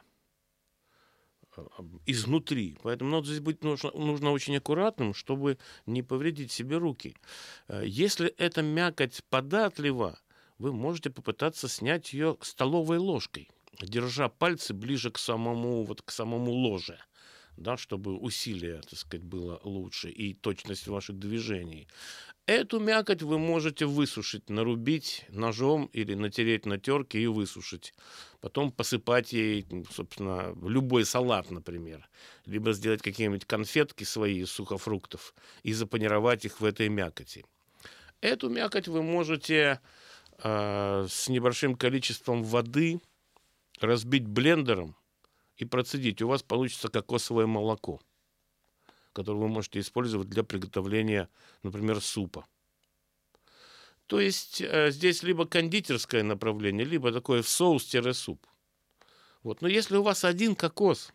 Изнутри. 2.06 2.78
Поэтому 2.84 3.12
надо 3.12 3.28
здесь 3.28 3.40
быть 3.40 3.64
нужно, 3.64 3.92
нужно 3.92 4.32
очень 4.32 4.58
аккуратным, 4.58 5.14
чтобы 5.14 5.58
не 5.86 6.04
повредить 6.04 6.52
себе 6.52 6.78
руки. 6.78 7.16
Э, 7.68 7.84
Если 7.86 8.28
эта 8.38 8.62
мякоть 8.62 9.24
податлива, 9.30 10.20
вы 10.58 10.74
можете 10.74 11.10
попытаться 11.10 11.68
снять 11.68 12.14
ее 12.14 12.38
столовой 12.42 12.98
ложкой, 12.98 13.50
держа 13.82 14.30
пальцы 14.30 14.74
ближе 14.74 15.12
к 15.12 15.18
самому, 15.18 15.84
вот, 15.84 16.02
к 16.02 16.12
самому 16.12 16.52
ложе 16.52 17.00
да, 17.58 17.76
чтобы 17.76 18.18
усилие, 18.18 18.82
так 18.82 18.98
сказать, 18.98 19.26
было 19.26 19.60
лучше 19.64 20.10
и 20.10 20.34
точность 20.34 20.88
ваших 20.88 21.18
движений. 21.20 21.88
Эту 22.46 22.80
мякоть 22.80 23.24
вы 23.24 23.40
можете 23.40 23.86
высушить, 23.86 24.50
нарубить 24.50 25.26
ножом 25.28 25.90
или 25.92 26.14
натереть 26.14 26.66
на 26.66 26.78
терке 26.78 27.20
и 27.20 27.28
высушить. 27.28 27.94
Потом 28.40 28.72
посыпать 28.72 29.34
ей, 29.34 29.66
собственно, 29.92 30.56
любой 30.62 31.04
салат, 31.04 31.52
например. 31.52 32.08
Либо 32.46 32.72
сделать 32.72 33.02
какие-нибудь 33.02 33.44
конфетки 33.44 34.06
свои 34.06 34.40
из 34.40 34.52
сухофруктов 34.52 35.34
и 35.64 35.74
запанировать 35.74 36.46
их 36.46 36.62
в 36.62 36.66
этой 36.66 36.88
мякоти. 36.88 37.46
Эту 38.22 38.50
мякоть 38.50 38.88
вы 38.88 39.04
можете 39.04 39.82
э, 40.42 41.06
с 41.10 41.28
небольшим 41.28 41.76
количеством 41.76 42.44
воды 42.44 43.02
разбить 43.82 44.26
блендером 44.26 44.96
и 45.58 45.66
процедить. 45.66 46.22
У 46.22 46.28
вас 46.28 46.44
получится 46.44 46.90
кокосовое 46.90 47.48
молоко, 47.48 48.00
которое 49.14 49.40
вы 49.40 49.48
можете 49.48 49.80
использовать 49.80 50.30
для 50.30 50.44
приготовления, 50.44 51.30
например, 51.64 52.02
супа. 52.02 52.46
То 54.06 54.22
есть 54.22 54.62
э, 54.62 54.92
здесь 54.92 55.22
либо 55.24 55.46
кондитерское 55.46 56.24
направление, 56.24 56.86
либо 56.86 57.12
такое 57.12 57.42
в 57.42 57.50
соус-суп. 57.50 58.46
Вот. 59.44 59.62
Но 59.62 59.68
если 59.68 59.98
у 59.98 60.04
вас 60.04 60.24
один 60.24 60.56
кокос, 60.56 61.14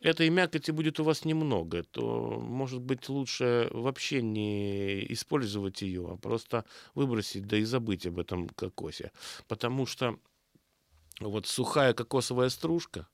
этой 0.00 0.30
мякоти 0.30 0.70
будет 0.70 1.00
у 1.00 1.04
вас 1.04 1.24
немного, 1.24 1.82
то, 1.82 2.38
может 2.40 2.80
быть, 2.80 3.08
лучше 3.08 3.68
вообще 3.72 4.22
не 4.22 5.12
использовать 5.12 5.82
ее, 5.82 6.12
а 6.12 6.16
просто 6.16 6.64
выбросить, 6.94 7.46
да 7.46 7.56
и 7.56 7.64
забыть 7.64 8.06
об 8.06 8.20
этом 8.20 8.48
кокосе. 8.48 9.10
Потому 9.48 9.86
что 9.86 10.18
вот 11.20 11.46
сухая 11.46 11.94
кокосовая 11.94 12.48
стружка, 12.48 13.08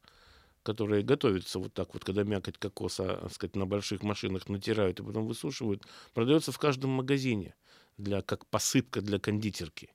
которая 0.62 1.02
готовится 1.02 1.58
вот 1.58 1.72
так 1.74 1.94
вот, 1.94 2.04
когда 2.04 2.24
мякоть 2.24 2.58
кокоса, 2.58 3.18
так 3.22 3.32
сказать, 3.32 3.56
на 3.56 3.66
больших 3.66 4.02
машинах 4.02 4.48
натирают 4.48 5.00
и 5.00 5.02
потом 5.02 5.26
высушивают, 5.26 5.84
продается 6.14 6.52
в 6.52 6.58
каждом 6.58 6.90
магазине 6.90 7.54
для, 7.98 8.22
как 8.22 8.46
посыпка 8.46 9.00
для 9.00 9.18
кондитерки. 9.18 9.90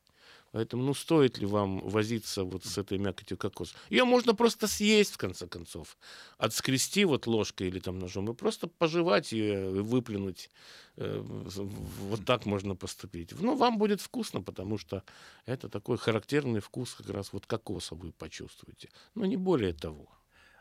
Поэтому, 0.55 0.83
ну, 0.83 0.93
стоит 0.93 1.37
ли 1.37 1.45
вам 1.45 1.81
возиться 1.81 2.45
вот 2.45 2.63
с 2.63 2.77
этой 2.77 2.97
мякотью 2.97 3.37
кокоса? 3.37 3.75
Ее 3.89 4.05
можно 4.05 4.33
просто 4.33 4.67
съесть, 4.67 5.15
в 5.15 5.17
конце 5.17 5.47
концов. 5.47 5.97
Отскрести 6.37 7.03
вот 7.03 7.27
ложкой 7.27 7.67
или 7.67 7.79
там 7.79 7.99
ножом 7.99 8.31
и 8.31 8.33
просто 8.33 8.67
пожевать 8.67 9.33
ее, 9.33 9.83
выплюнуть. 9.83 10.49
Э, 10.95 11.21
Вот 11.21 12.25
так 12.25 12.45
можно 12.45 12.73
поступить. 12.73 13.33
Ну, 13.37 13.57
вам 13.57 13.77
будет 13.77 13.99
вкусно, 13.99 14.41
потому 14.41 14.77
что 14.77 15.03
это 15.45 15.67
такой 15.67 15.97
характерный 15.97 16.61
вкус 16.61 16.93
как 16.93 17.09
раз 17.09 17.33
вот 17.33 17.45
кокоса 17.45 17.95
вы 17.95 18.13
почувствуете. 18.13 18.89
Но 19.13 19.25
не 19.25 19.35
более 19.35 19.73
того. 19.73 20.07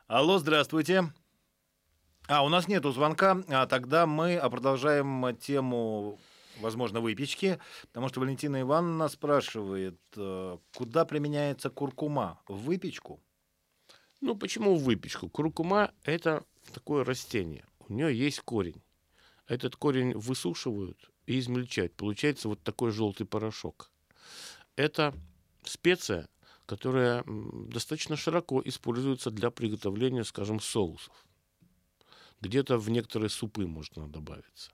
Алло, 0.08 0.38
здравствуйте. 0.38 1.12
А, 2.26 2.44
у 2.44 2.48
нас 2.48 2.66
нету 2.66 2.90
звонка, 2.90 3.44
а 3.46 3.66
тогда 3.66 4.06
мы 4.06 4.40
продолжаем 4.50 5.36
тему, 5.36 6.18
возможно, 6.60 7.00
выпечки, 7.00 7.58
потому 7.82 8.08
что 8.08 8.20
Валентина 8.20 8.60
Ивановна 8.60 9.08
спрашивает, 9.08 9.98
э, 10.16 10.58
куда 10.74 11.04
применяется 11.04 11.70
куркума? 11.70 12.40
В 12.48 12.64
выпечку? 12.64 13.20
Ну, 14.20 14.36
почему 14.36 14.76
в 14.76 14.82
выпечку? 14.82 15.28
Куркума– 15.28 15.92
это 16.04 16.44
такое 16.72 17.04
растение. 17.04 17.64
У 17.88 17.92
нее 17.92 18.16
есть 18.16 18.40
корень. 18.40 18.82
Этот 19.46 19.76
корень 19.76 20.14
высушивают 20.14 21.10
и 21.26 21.38
измельчают. 21.38 21.94
Получается 21.94 22.48
вот 22.48 22.62
такой 22.62 22.90
желтый 22.90 23.26
порошок. 23.26 23.90
Это 24.76 25.14
специя, 25.64 26.28
которая 26.66 27.24
достаточно 27.26 28.16
широко 28.16 28.62
используется 28.64 29.30
для 29.30 29.50
приготовления, 29.50 30.24
скажем, 30.24 30.60
соусов. 30.60 31.26
Где-то 32.44 32.76
в 32.78 32.90
некоторые 32.90 33.30
супы 33.30 33.66
можно 33.66 34.06
добавиться. 34.06 34.70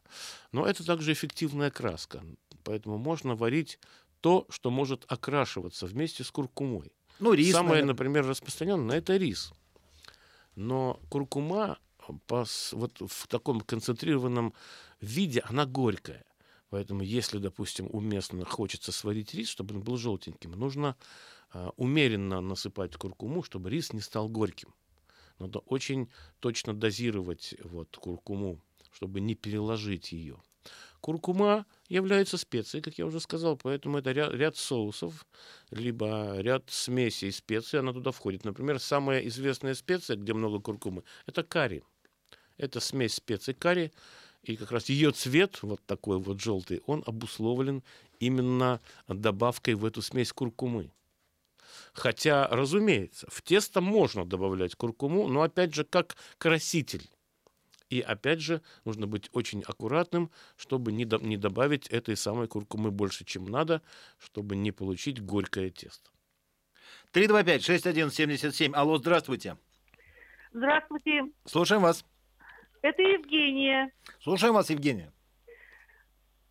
Но 0.52 0.66
это 0.66 0.84
также 0.84 1.12
эффективная 1.12 1.70
краска. 1.70 2.24
Поэтому 2.64 2.98
можно 2.98 3.36
варить 3.36 3.78
то, 4.20 4.44
что 4.50 4.70
может 4.70 5.04
окрашиваться 5.08 5.86
вместе 5.86 6.24
с 6.24 6.30
куркумой. 6.30 6.92
Ну, 7.20 7.32
рис, 7.32 7.52
Самое, 7.52 7.70
наверное. 7.70 7.92
например, 7.92 8.26
распространенное 8.26 8.98
это 8.98 9.16
рис. 9.16 9.52
Но 10.56 11.00
куркума 11.08 11.78
по 12.26 12.44
с- 12.44 12.72
вот 12.72 13.00
в 13.00 13.26
таком 13.28 13.60
концентрированном 13.60 14.52
виде, 15.00 15.40
она 15.48 15.64
горькая. 15.64 16.24
Поэтому, 16.70 17.02
если, 17.02 17.38
допустим, 17.38 17.88
уместно 17.90 18.44
хочется 18.44 18.90
сварить 18.92 19.34
рис, 19.34 19.48
чтобы 19.48 19.76
он 19.76 19.82
был 19.82 19.96
желтеньким, 19.96 20.52
нужно 20.52 20.96
а, 21.52 21.70
умеренно 21.76 22.40
насыпать 22.40 22.96
куркуму, 22.96 23.42
чтобы 23.42 23.70
рис 23.70 23.92
не 23.92 24.00
стал 24.00 24.28
горьким. 24.28 24.72
Надо 25.40 25.58
очень 25.60 26.08
точно 26.38 26.74
дозировать 26.74 27.54
вот, 27.64 27.96
куркуму, 27.96 28.60
чтобы 28.92 29.20
не 29.20 29.34
переложить 29.34 30.12
ее. 30.12 30.40
Куркума 31.00 31.64
является 31.88 32.36
специей, 32.36 32.82
как 32.82 32.98
я 32.98 33.06
уже 33.06 33.20
сказал, 33.20 33.56
поэтому 33.56 33.98
это 33.98 34.12
ряд, 34.12 34.34
ряд 34.34 34.56
соусов, 34.58 35.26
либо 35.70 36.38
ряд 36.40 36.64
смесей 36.68 37.32
специй, 37.32 37.80
она 37.80 37.94
туда 37.94 38.10
входит. 38.10 38.44
Например, 38.44 38.78
самая 38.78 39.20
известная 39.20 39.74
специя, 39.74 40.16
где 40.16 40.34
много 40.34 40.60
куркумы, 40.60 41.02
это 41.24 41.42
карри. 41.42 41.82
Это 42.58 42.80
смесь 42.80 43.14
специй 43.14 43.54
карри, 43.54 43.92
и 44.42 44.56
как 44.56 44.70
раз 44.72 44.90
ее 44.90 45.12
цвет, 45.12 45.62
вот 45.62 45.80
такой 45.86 46.18
вот 46.18 46.38
желтый, 46.38 46.82
он 46.86 47.02
обусловлен 47.06 47.82
именно 48.18 48.80
добавкой 49.08 49.74
в 49.74 49.86
эту 49.86 50.02
смесь 50.02 50.34
куркумы. 50.34 50.90
Хотя, 51.92 52.46
разумеется, 52.48 53.26
в 53.30 53.42
тесто 53.42 53.80
можно 53.80 54.24
добавлять 54.24 54.74
куркуму, 54.74 55.28
но 55.28 55.42
опять 55.42 55.74
же 55.74 55.84
как 55.84 56.16
краситель. 56.38 57.08
И 57.88 58.00
опять 58.00 58.40
же, 58.40 58.62
нужно 58.84 59.06
быть 59.08 59.28
очень 59.32 59.62
аккуратным, 59.66 60.30
чтобы 60.56 60.92
не, 60.92 61.04
до- 61.04 61.18
не 61.18 61.36
добавить 61.36 61.88
этой 61.88 62.16
самой 62.16 62.46
куркумы 62.46 62.90
больше, 62.92 63.24
чем 63.24 63.46
надо, 63.46 63.82
чтобы 64.18 64.54
не 64.54 64.70
получить 64.70 65.20
горькое 65.20 65.70
тесто. 65.70 66.08
325-6177. 67.12 68.72
Алло, 68.74 68.96
здравствуйте. 68.98 69.56
Здравствуйте, 70.52 71.22
Слушаем 71.44 71.82
вас. 71.82 72.04
это 72.82 73.02
Евгения. 73.02 73.92
Слушаем 74.20 74.54
вас, 74.54 74.70
Евгения. 74.70 75.12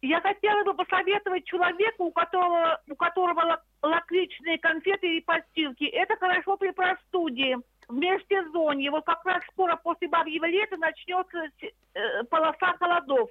Я 0.01 0.21
хотела 0.21 0.63
бы 0.63 0.73
посоветовать 0.73 1.43
человеку, 1.45 2.05
у 2.05 2.11
которого, 2.11 2.81
у 2.87 2.95
которого 2.95 3.61
лакричные 3.81 4.57
конфеты 4.59 5.17
и 5.17 5.21
постилки. 5.21 5.85
Это 5.85 6.15
хорошо 6.17 6.57
при 6.57 6.71
простуде, 6.71 7.57
в 7.87 7.93
межсезонье. 7.93 8.91
Вот 8.91 9.05
как 9.05 9.23
раз 9.25 9.41
скоро 9.51 9.75
после 9.77 10.07
бабьего 10.07 10.45
лета 10.45 10.77
начнется 10.77 11.49
э, 11.61 12.23
полоса 12.29 12.75
холодов. 12.77 13.29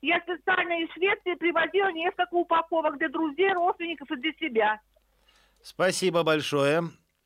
Я 0.00 0.20
специально 0.20 0.82
из 0.82 0.90
Швеции 0.92 1.34
привозила 1.34 1.92
несколько 1.92 2.34
упаковок 2.34 2.98
для 2.98 3.08
друзей, 3.08 3.52
родственников 3.52 4.10
и 4.10 4.16
для 4.16 4.32
себя. 4.32 4.80
Спасибо 5.62 6.24
большое 6.24 6.82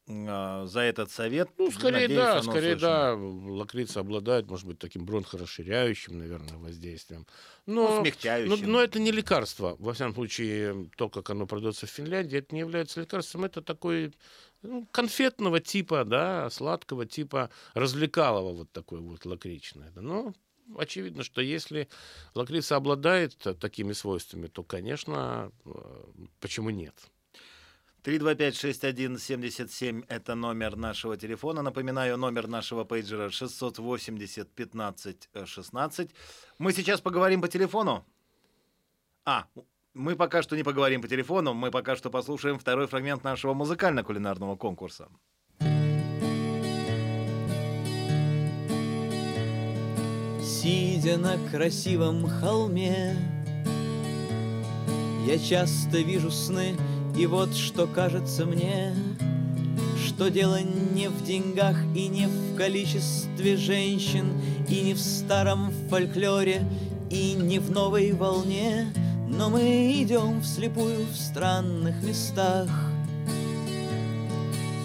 за 0.07 0.81
этот 0.81 1.11
совет. 1.11 1.51
Ну, 1.59 1.71
скорее 1.73 2.03
Надеюсь, 2.09 2.17
да, 2.17 2.43
скорее 2.43 2.77
услышано. 2.77 2.79
да. 2.81 3.53
Лакрица 3.55 4.01
обладает, 4.01 4.49
может 4.49 4.67
быть, 4.67 4.79
таким 4.79 5.05
бронхорасширяющим, 5.05 6.19
наверное, 6.19 6.57
воздействием. 6.59 7.27
Ну, 7.67 7.89
Но, 7.89 8.03
смягчающим. 8.03 8.51
но, 8.51 8.57
но 8.73 8.83
это 8.83 9.01
не 9.01 9.11
лекарство. 9.11 9.75
Во 9.81 9.95
всяком 9.95 10.15
случае, 10.15 10.89
то, 10.97 11.09
как 11.09 11.31
оно 11.31 11.47
продается 11.47 11.87
в 11.87 11.91
Финляндии, 11.91 12.39
это 12.39 12.55
не 12.55 12.61
является 12.61 13.01
лекарством. 13.01 13.45
Это 13.47 13.63
такой 13.63 14.13
ну, 14.63 14.87
конфетного 14.93 15.59
типа, 15.59 16.05
да, 16.05 16.51
сладкого 16.51 17.05
типа, 17.07 17.51
развлекалого 17.75 18.53
вот 18.53 18.71
такой 18.71 19.01
вот 19.01 19.27
лакричное. 19.27 19.91
Но 19.97 20.35
очевидно, 20.77 21.25
что 21.25 21.41
если 21.41 21.89
лакрица 22.35 22.77
обладает 22.77 23.37
такими 23.61 23.93
свойствами, 23.93 24.47
то, 24.47 24.63
конечно, 24.63 25.51
э, 25.65 25.71
почему 26.39 26.71
нет? 26.71 26.95
325-6177– 28.07 30.05
это 30.09 30.35
номер 30.37 30.77
нашего 30.77 31.17
телефона. 31.17 31.63
Напоминаю, 31.63 32.17
номер 32.17 32.47
нашего 32.47 32.85
пейджера 32.85 33.31
680-15-16. 33.31 36.11
Мы 36.59 36.73
сейчас 36.73 37.01
поговорим 37.01 37.43
по 37.43 37.49
телефону. 37.49 38.07
А, 39.25 39.47
мы 39.93 40.15
пока 40.15 40.43
что 40.43 40.57
не 40.57 40.63
поговорим 40.63 41.03
по 41.03 41.09
телефону, 41.09 41.53
мы 41.53 41.73
пока 41.73 41.97
что 41.97 42.11
послушаем 42.11 42.61
второй 42.61 42.87
фрагмент 42.87 43.25
нашего 43.25 43.55
музыкально-кулинарного 43.55 44.57
конкурса. 44.57 45.09
Сидя 50.41 51.19
на 51.19 51.37
красивом 51.51 52.29
холме, 52.29 53.17
Я 55.27 55.39
часто 55.41 56.03
вижу 56.03 56.31
сны, 56.31 56.77
и 57.17 57.25
вот 57.25 57.55
что 57.55 57.87
кажется 57.87 58.45
мне, 58.45 58.95
Что 60.07 60.29
дело 60.29 60.61
не 60.61 61.09
в 61.09 61.25
деньгах 61.25 61.77
и 61.95 62.09
не 62.09 62.27
в 62.27 62.57
количестве 62.57 63.57
женщин, 63.57 64.33
И 64.69 64.83
не 64.83 64.93
в 64.93 65.01
старом 65.01 65.73
фольклоре, 65.89 66.63
и 67.11 67.33
не 67.33 67.59
в 67.59 67.71
новой 67.71 68.13
волне, 68.13 68.93
Но 69.29 69.49
мы 69.49 69.93
идем 70.03 70.43
вслепую 70.43 71.07
в 71.07 71.17
странных 71.17 72.03
местах, 72.03 72.69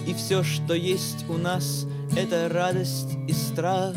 И 0.06 0.14
все, 0.14 0.42
что 0.42 0.74
есть 0.74 1.28
у 1.28 1.36
нас, 1.36 1.86
это 2.16 2.48
радость 2.48 3.10
и 3.28 3.32
страх, 3.32 3.96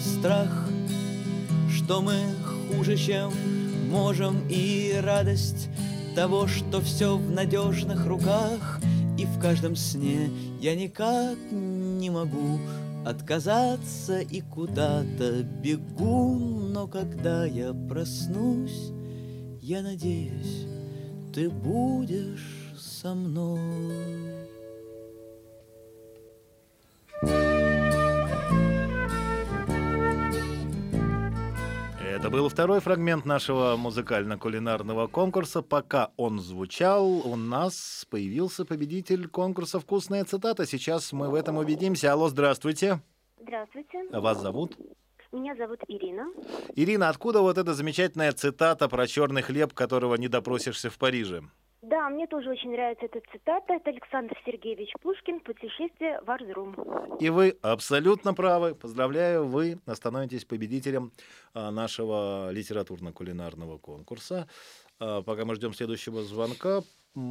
страх, 0.00 0.68
что 1.70 2.00
мы 2.00 2.16
хуже, 2.70 2.96
чем 2.96 3.32
можем, 3.90 4.46
и 4.48 4.98
радость 5.02 5.68
того, 6.14 6.46
что 6.46 6.80
все 6.80 7.16
в 7.16 7.30
надежных 7.30 8.06
руках, 8.06 8.80
и 9.18 9.26
в 9.26 9.40
каждом 9.40 9.74
сне 9.74 10.30
я 10.60 10.76
никак 10.76 11.36
не 11.50 12.08
могу 12.10 12.60
отказаться 13.04 14.20
и 14.20 14.40
куда-то 14.40 15.42
бегу, 15.42 16.36
но 16.36 16.86
когда 16.86 17.44
я 17.44 17.74
проснусь, 17.74 18.92
я 19.60 19.82
надеюсь, 19.82 20.66
ты 21.34 21.50
будешь 21.50 22.74
со 22.78 23.14
мной. 23.14 24.33
Был 32.34 32.48
второй 32.48 32.80
фрагмент 32.80 33.24
нашего 33.26 33.76
музыкально-кулинарного 33.76 35.06
конкурса. 35.06 35.62
Пока 35.62 36.10
он 36.16 36.40
звучал, 36.40 37.06
у 37.06 37.36
нас 37.36 38.04
появился 38.10 38.64
победитель 38.64 39.28
конкурса 39.28 39.78
«Вкусная 39.78 40.24
цитата». 40.24 40.66
Сейчас 40.66 41.12
мы 41.12 41.30
в 41.30 41.34
этом 41.34 41.58
убедимся. 41.58 42.12
Алло, 42.12 42.28
здравствуйте. 42.28 43.00
Здравствуйте. 43.40 44.08
Вас 44.10 44.40
зовут? 44.40 44.76
Меня 45.30 45.54
зовут 45.54 45.78
Ирина. 45.86 46.26
Ирина, 46.74 47.08
откуда 47.08 47.40
вот 47.40 47.56
эта 47.56 47.72
замечательная 47.72 48.32
цитата 48.32 48.88
про 48.88 49.06
черный 49.06 49.42
хлеб, 49.42 49.72
которого 49.72 50.16
не 50.16 50.26
допросишься 50.26 50.90
в 50.90 50.98
Париже? 50.98 51.44
Да, 51.86 52.08
мне 52.08 52.26
тоже 52.26 52.50
очень 52.50 52.72
нравится 52.72 53.04
эта 53.04 53.20
цитата. 53.30 53.74
Это 53.74 53.90
Александр 53.90 54.34
Сергеевич 54.46 54.90
Пушкин 55.02 55.40
«Путешествие 55.40 56.18
в 56.22 56.30
Арзрум». 56.30 56.74
И 57.20 57.28
вы 57.28 57.58
абсолютно 57.60 58.32
правы. 58.32 58.74
Поздравляю, 58.74 59.46
вы 59.46 59.78
становитесь 59.92 60.46
победителем 60.46 61.12
а, 61.52 61.70
нашего 61.70 62.50
литературно-кулинарного 62.52 63.78
конкурса. 63.78 64.48
А, 64.98 65.20
Пока 65.22 65.44
мы 65.44 65.56
ждем 65.56 65.74
следующего 65.74 66.22
звонка, 66.22 66.82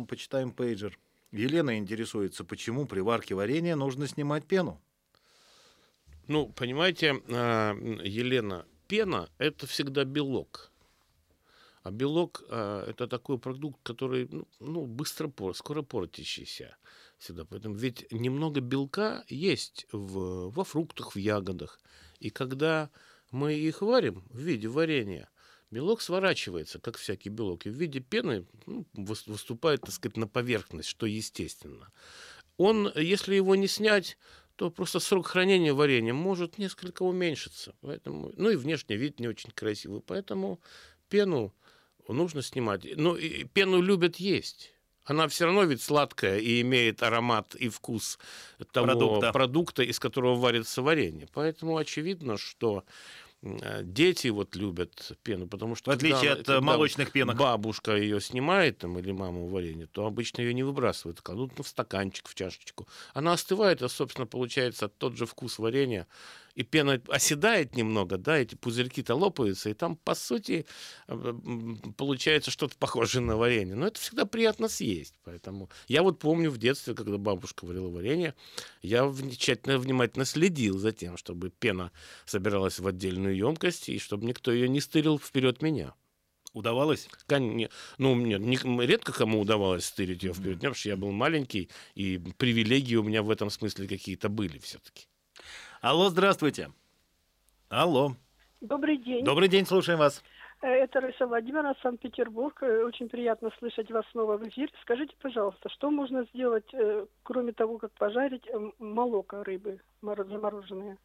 почитаем 0.07 0.51
пейджер. 0.51 0.99
Елена 1.31 1.75
интересуется, 1.79 2.43
почему 2.43 2.85
при 2.85 2.99
варке 2.99 3.33
варенья 3.33 3.75
нужно 3.75 4.07
снимать 4.07 4.45
пену. 4.45 4.79
Ну, 6.27 6.49
понимаете, 6.49 7.15
а, 7.31 7.73
Елена, 7.73 8.67
пена– 8.87 9.29
это 9.39 9.65
всегда 9.65 10.03
белок. 10.03 10.72
А 11.83 11.91
белок 11.91 12.43
а, 12.49 12.85
это 12.89 13.07
такой 13.07 13.37
продукт, 13.37 13.79
который 13.83 14.27
ну, 14.31 14.47
ну, 14.59 14.85
быстро, 14.85 15.27
пор- 15.27 15.55
скоро 15.55 15.81
портящийся 15.81 16.77
всегда. 17.17 17.43
Поэтому 17.45 17.75
ведь 17.75 18.09
немного 18.11 18.61
белка 18.61 19.25
есть 19.27 19.85
в, 19.91 20.49
во 20.49 20.63
фруктах, 20.63 21.13
в 21.13 21.19
ягодах. 21.19 21.79
И 22.19 22.29
когда 22.29 22.89
мы 23.31 23.53
их 23.53 23.81
варим 23.81 24.23
в 24.29 24.39
виде 24.39 24.69
варенья, 24.69 25.29
белок 25.71 26.01
сворачивается, 26.01 26.79
как 26.79 26.97
всякий 26.97 27.29
белок, 27.29 27.65
и 27.65 27.69
в 27.69 27.73
виде 27.73 27.99
пены 27.99 28.45
ну, 28.65 28.85
выс- 28.93 29.29
выступает, 29.29 29.81
так 29.81 29.91
сказать, 29.91 30.15
на 30.15 30.27
поверхность, 30.27 30.87
что 30.87 31.05
естественно. 31.05 31.91
Он, 32.55 32.91
если 32.95 33.35
его 33.35 33.55
не 33.55 33.67
снять, 33.67 34.17
то 34.55 34.69
просто 34.69 34.99
срок 34.99 35.27
хранения 35.27 35.73
варенья 35.73 36.13
может 36.13 36.57
несколько 36.59 37.03
уменьшиться. 37.03 37.75
Поэтому, 37.81 38.31
ну 38.37 38.51
и 38.51 38.55
внешний 38.55 38.95
вид 38.95 39.19
не 39.19 39.27
очень 39.27 39.51
красивый. 39.51 40.01
Поэтому 40.01 40.61
пену 41.09 41.53
нужно 42.07 42.41
снимать. 42.41 42.85
Ну, 42.97 43.15
и 43.15 43.43
пену 43.45 43.81
любят 43.81 44.17
есть. 44.17 44.73
Она 45.05 45.27
все 45.27 45.45
равно 45.45 45.63
ведь 45.63 45.81
сладкая 45.81 46.39
и 46.39 46.61
имеет 46.61 47.03
аромат 47.03 47.55
и 47.55 47.67
вкус 47.69 48.17
того 48.71 48.87
Продукта. 48.87 49.31
продукта, 49.33 49.83
из 49.83 49.99
которого 49.99 50.35
варится 50.35 50.81
варенье. 50.81 51.27
Поэтому 51.33 51.75
очевидно, 51.77 52.37
что 52.37 52.85
э, 53.41 53.81
дети 53.83 54.29
вот 54.29 54.55
любят 54.55 55.11
пену, 55.23 55.47
потому 55.47 55.75
что 55.75 55.91
В 55.91 55.93
отличие 55.93 56.19
когда- 56.19 56.31
от, 56.33 56.39
э, 56.39 56.43
когда 56.45 56.61
молочных 56.61 57.11
пенок. 57.11 57.35
бабушка 57.35 57.97
ее 57.97 58.21
снимает 58.21 58.77
там 58.77 58.97
или 58.97 59.11
мама 59.11 59.45
варенье, 59.45 59.87
то 59.87 60.05
обычно 60.05 60.39
ее 60.39 60.53
не 60.53 60.63
выбрасывают, 60.63 61.19
кладут 61.19 61.51
ну, 61.57 61.63
в 61.63 61.67
стаканчик, 61.67 62.29
в 62.29 62.33
чашечку. 62.35 62.87
Она 63.13 63.33
остывает, 63.33 63.81
а 63.81 63.89
собственно 63.89 64.25
получается 64.25 64.87
тот 64.87 65.17
же 65.17 65.25
вкус 65.25 65.59
варенья, 65.59 66.07
и 66.55 66.63
пена 66.63 67.01
оседает 67.07 67.75
немного, 67.75 68.17
да, 68.17 68.37
эти 68.37 68.55
пузырьки-то 68.55 69.15
лопаются, 69.15 69.69
и 69.69 69.73
там 69.73 69.95
по 69.95 70.13
сути 70.15 70.65
э, 71.07 71.33
получается 71.97 72.51
что-то 72.51 72.77
похожее 72.77 73.21
на 73.21 73.37
варенье. 73.37 73.75
Но 73.75 73.87
это 73.87 73.99
всегда 73.99 74.25
приятно 74.25 74.67
съесть, 74.67 75.15
поэтому 75.23 75.69
я 75.87 76.03
вот 76.03 76.19
помню 76.19 76.51
в 76.51 76.57
детстве, 76.57 76.93
когда 76.93 77.17
бабушка 77.17 77.65
варила 77.65 77.89
варенье, 77.89 78.35
я 78.81 79.11
тщательно, 79.37 79.77
внимательно 79.77 80.25
следил 80.25 80.77
за 80.77 80.91
тем, 80.91 81.17
чтобы 81.17 81.49
пена 81.49 81.91
собиралась 82.25 82.79
в 82.79 82.87
отдельную 82.87 83.35
емкость 83.35 83.89
и 83.89 83.97
чтобы 83.99 84.25
никто 84.25 84.51
ее 84.51 84.69
не 84.69 84.81
стырил 84.81 85.17
вперед 85.19 85.61
меня. 85.61 85.93
Удавалось? 86.53 87.07
Кон- 87.25 87.67
Ну, 87.97 88.13
мне 88.13 88.37
не- 88.37 88.85
редко 88.85 89.11
кому 89.11 89.41
удавалось 89.41 89.85
стырить 89.85 90.21
ее 90.21 90.33
вперед, 90.33 90.57
потому 90.57 90.75
что 90.75 90.89
я 90.89 90.97
был 90.97 91.11
маленький, 91.11 91.69
и 91.95 92.19
привилегии 92.37 92.95
у 92.95 93.01
меня 93.03 93.23
в 93.23 93.31
этом 93.31 93.49
смысле 93.49 93.87
какие-то 93.87 94.29
были 94.29 94.59
все-таки. 94.59 95.07
Алло, 95.83 96.09
здравствуйте. 96.09 96.71
Алло. 97.67 98.15
Добрый 98.61 98.95
день. 98.97 99.25
Добрый 99.25 99.49
день, 99.49 99.65
слушаем 99.65 99.99
вас. 99.99 100.23
Э, 100.61 100.67
Это 100.67 101.01
Раиса 101.01 101.27
Владимировна, 101.27 101.75
Санкт-Петербург. 101.83 102.57
Э, 102.63 102.85
Очень 102.85 103.09
приятно 103.09 103.49
слышать 103.59 103.91
вас 103.91 104.05
снова 104.13 104.37
в 104.37 104.47
эфире. 104.47 104.69
Скажите, 104.81 105.13
пожалуйста, 105.21 105.67
что 105.67 105.91
можно 105.91 106.23
сделать, 106.33 106.73
э, 106.73 107.05
кроме 107.23 107.51
того, 107.51 107.79
как 107.79 107.91
пожарить 107.95 108.47
э, 108.47 108.71
молоко 108.79 109.43
рыбы 109.43 109.81
моро- 110.01 110.23
замороженное? 110.23 110.97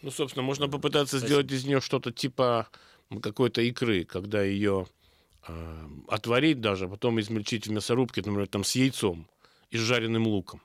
Ну, 0.00 0.10
собственно, 0.10 0.42
можно 0.42 0.66
попытаться 0.66 1.18
сделать 1.18 1.52
из 1.52 1.66
нее 1.66 1.82
что-то 1.82 2.12
типа 2.12 2.66
какой-то 3.22 3.60
икры, 3.60 4.04
когда 4.04 4.42
ее 4.42 4.86
э, 5.46 5.52
отварить 6.08 6.62
даже, 6.62 6.88
потом 6.88 7.20
измельчить 7.20 7.66
в 7.66 7.70
мясорубке, 7.72 8.22
например, 8.22 8.48
там 8.48 8.64
с 8.64 8.74
яйцом 8.74 9.26
и 9.68 9.76
с 9.76 9.80
жареным 9.80 10.26
луком. 10.26 10.62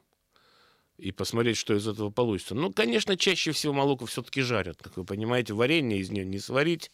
И 0.97 1.11
посмотреть, 1.11 1.57
что 1.57 1.75
из 1.75 1.87
этого 1.87 2.09
получится. 2.09 2.55
Ну, 2.55 2.73
конечно, 2.73 3.15
чаще 3.17 3.51
всего 3.51 3.71
молоко 3.71 4.07
все-таки 4.07 4.41
жарят. 4.41 4.81
Как 4.81 4.97
вы 4.97 5.05
понимаете, 5.05 5.53
варенье 5.53 5.99
из 5.99 6.09
нее 6.09 6.25
не 6.25 6.39
сварить. 6.39 6.91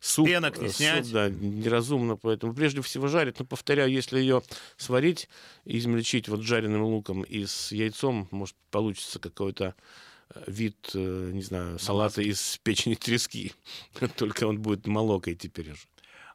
Суп, 0.00 0.26
Пенок 0.26 0.58
не 0.58 0.66
э, 0.66 0.68
суп, 0.68 0.76
снять. 0.76 1.10
да, 1.12 1.28
неразумно, 1.30 2.16
поэтому 2.16 2.54
прежде 2.54 2.82
всего 2.82 3.08
жарят. 3.08 3.38
Но, 3.38 3.46
повторяю, 3.46 3.90
если 3.90 4.18
ее 4.20 4.42
сварить 4.76 5.28
и 5.64 5.78
измельчить 5.78 6.28
вот 6.28 6.42
жареным 6.42 6.82
луком 6.84 7.22
и 7.22 7.46
с 7.46 7.72
яйцом, 7.72 8.28
может, 8.30 8.54
получится 8.70 9.18
какой-то 9.18 9.74
э, 10.34 10.44
вид, 10.46 10.90
э, 10.94 11.30
не 11.32 11.42
знаю, 11.42 11.78
салата 11.78 12.20
из 12.20 12.60
печени 12.62 12.94
трески. 12.96 13.52
Только 14.16 14.46
он 14.46 14.60
будет 14.60 14.86
молокой 14.86 15.34
теперь 15.34 15.72
уже. 15.72 15.82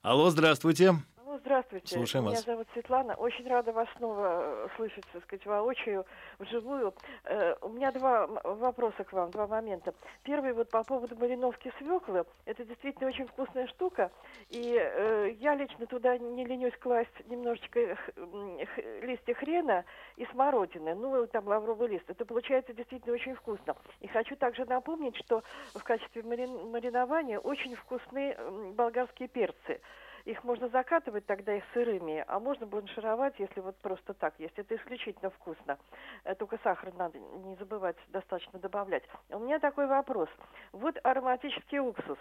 Алло, 0.01 0.31
здравствуйте. 0.31 0.95
Ну, 1.33 1.39
здравствуйте. 1.39 1.95
Слушаем 1.95 2.25
Меня 2.25 2.35
вас. 2.35 2.45
зовут 2.45 2.67
Светлана. 2.73 3.15
Очень 3.15 3.47
рада 3.47 3.71
вас 3.71 3.87
снова 3.97 4.65
э, 4.65 4.67
слышать, 4.75 5.03
так 5.11 5.23
сказать, 5.23 5.43
воочию, 5.47 6.05
вживую. 6.37 6.93
Э, 7.23 7.55
у 7.61 7.69
меня 7.69 7.91
два 7.91 8.27
вопроса 8.27 9.03
к 9.03 9.11
вам, 9.13 9.31
два 9.31 9.47
момента. 9.47 9.95
Первый 10.21 10.53
вот 10.53 10.69
по 10.69 10.83
поводу 10.83 11.15
мариновки 11.15 11.73
свеклы. 11.79 12.23
Это 12.45 12.63
действительно 12.65 13.07
очень 13.09 13.25
вкусная 13.25 13.65
штука. 13.65 14.11
И 14.49 14.77
э, 14.79 15.31
я 15.39 15.55
лично 15.55 15.87
туда 15.87 16.19
не 16.19 16.45
ленюсь 16.45 16.77
класть 16.77 17.09
немножечко 17.27 17.95
х- 17.95 18.11
х- 18.15 18.81
листья 19.01 19.33
хрена 19.33 19.85
и 20.17 20.27
смородины. 20.27 20.93
Ну, 20.93 21.25
там 21.25 21.47
лавровый 21.47 21.87
лист. 21.87 22.07
Это 22.11 22.25
получается 22.25 22.73
действительно 22.75 23.15
очень 23.15 23.33
вкусно. 23.33 23.75
И 24.01 24.07
хочу 24.07 24.35
также 24.35 24.65
напомнить, 24.65 25.15
что 25.17 25.41
в 25.73 25.83
качестве 25.83 26.21
марин- 26.21 26.69
маринования 26.69 27.39
очень 27.39 27.75
вкусны 27.75 28.33
м, 28.37 28.73
болгарские 28.73 29.29
перцы. 29.29 29.81
Их 30.25 30.43
можно 30.45 30.69
закатывать 30.69 31.25
тогда 31.25 31.53
их 31.55 31.63
сырыми, 31.73 32.23
а 32.27 32.39
можно 32.39 32.65
бланшировать, 32.65 33.37
если 33.39 33.59
вот 33.59 33.75
просто 33.77 34.13
так 34.13 34.33
есть. 34.39 34.57
Это 34.57 34.75
исключительно 34.75 35.29
вкусно. 35.29 35.77
Э, 36.23 36.33
Только 36.35 36.57
сахар 36.63 36.93
надо 36.93 37.19
не 37.19 37.55
забывать 37.55 37.97
достаточно 38.07 38.57
добавлять. 38.59 39.03
У 39.29 39.39
меня 39.39 39.59
такой 39.59 39.87
вопрос. 39.87 40.29
Вот 40.71 40.97
ароматический 41.03 41.79
уксус. 41.79 42.17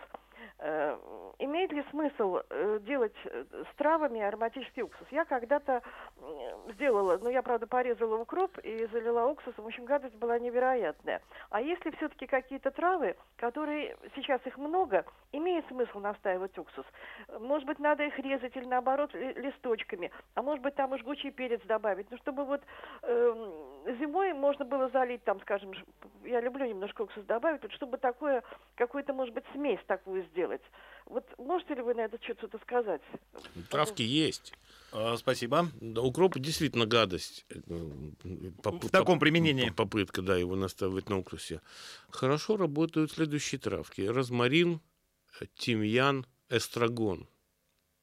Э, 0.59 0.99
Имеет 1.39 1.73
ли 1.73 1.85
смысл 1.91 2.39
э, 2.51 2.79
делать 2.83 3.17
э, 3.25 3.45
с 3.51 3.77
травами 3.77 4.21
ароматический 4.21 4.83
уксус? 4.83 5.07
Я 5.11 5.25
когда-то 5.25 5.83
сделала, 6.75 7.19
ну 7.19 7.31
я, 7.31 7.43
правда, 7.43 7.67
порезала 7.67 8.17
укроп 8.17 8.57
и 8.59 8.87
залила 8.93 9.27
уксусом. 9.27 9.65
В 9.65 9.67
общем, 9.67 9.85
гадость 9.85 10.15
была 10.17 10.39
невероятная. 10.39 11.21
А 11.51 11.61
если 11.61 11.91
все-таки 11.97 12.27
какие-то 12.27 12.71
травы, 12.71 13.17
которые 13.37 13.97
сейчас 14.15 14.41
их 14.47 14.57
много, 14.57 15.05
имеет 15.33 15.67
смысл 15.67 15.99
настаивать 15.99 16.57
уксус? 16.57 16.87
Может 17.41 17.67
быть, 17.67 17.79
надо 17.79 18.05
их 18.05 18.19
резать 18.19 18.57
или 18.57 18.67
наоборот 18.67 19.13
ли- 19.15 19.33
листочками, 19.35 20.11
а 20.35 20.43
может 20.43 20.63
быть, 20.63 20.75
там 20.77 20.95
и 20.95 20.99
жгучий 20.99 21.31
перец 21.33 21.61
добавить. 21.63 22.11
Ну, 22.11 22.17
чтобы 22.19 22.45
вот 22.45 22.63
эм, 23.03 23.72
зимой 24.01 24.33
можно 24.33 24.65
было 24.65 24.89
залить 24.91 25.23
там, 25.25 25.41
скажем, 25.41 25.73
я 26.25 26.41
люблю 26.41 26.67
немножко 26.67 27.03
уксус 27.03 27.25
добавить, 27.25 27.63
вот 27.63 27.73
чтобы 27.73 27.99
такое, 27.99 28.43
какую-то, 28.77 29.13
может 29.13 29.35
быть, 29.35 29.45
смесь 29.53 29.81
такую 29.87 30.25
сделать. 30.27 30.63
Вот 31.07 31.25
можете 31.39 31.75
ли 31.75 31.83
вы 31.83 31.95
на 31.95 32.09
счет 32.23 32.39
что-то 32.39 32.59
сказать? 32.59 33.03
Травки 33.71 34.03
есть. 34.03 34.55
А, 34.93 35.17
спасибо. 35.17 35.67
Да, 35.81 36.03
укроп 36.03 36.39
действительно 36.39 36.87
гадость. 36.87 37.47
Поп- 38.63 38.85
В 38.85 38.91
таком 38.91 39.15
поп- 39.17 39.21
применении. 39.21 39.71
Попытка, 39.71 40.23
да, 40.23 40.37
его 40.37 40.55
наставить 40.55 41.09
на 41.09 41.19
уксусе. 41.19 41.61
Хорошо 42.11 42.57
работают 42.57 43.11
следующие 43.13 43.59
травки. 43.59 44.03
Розмарин, 44.03 44.81
тимьян, 45.55 46.27
эстрагон, 46.51 47.27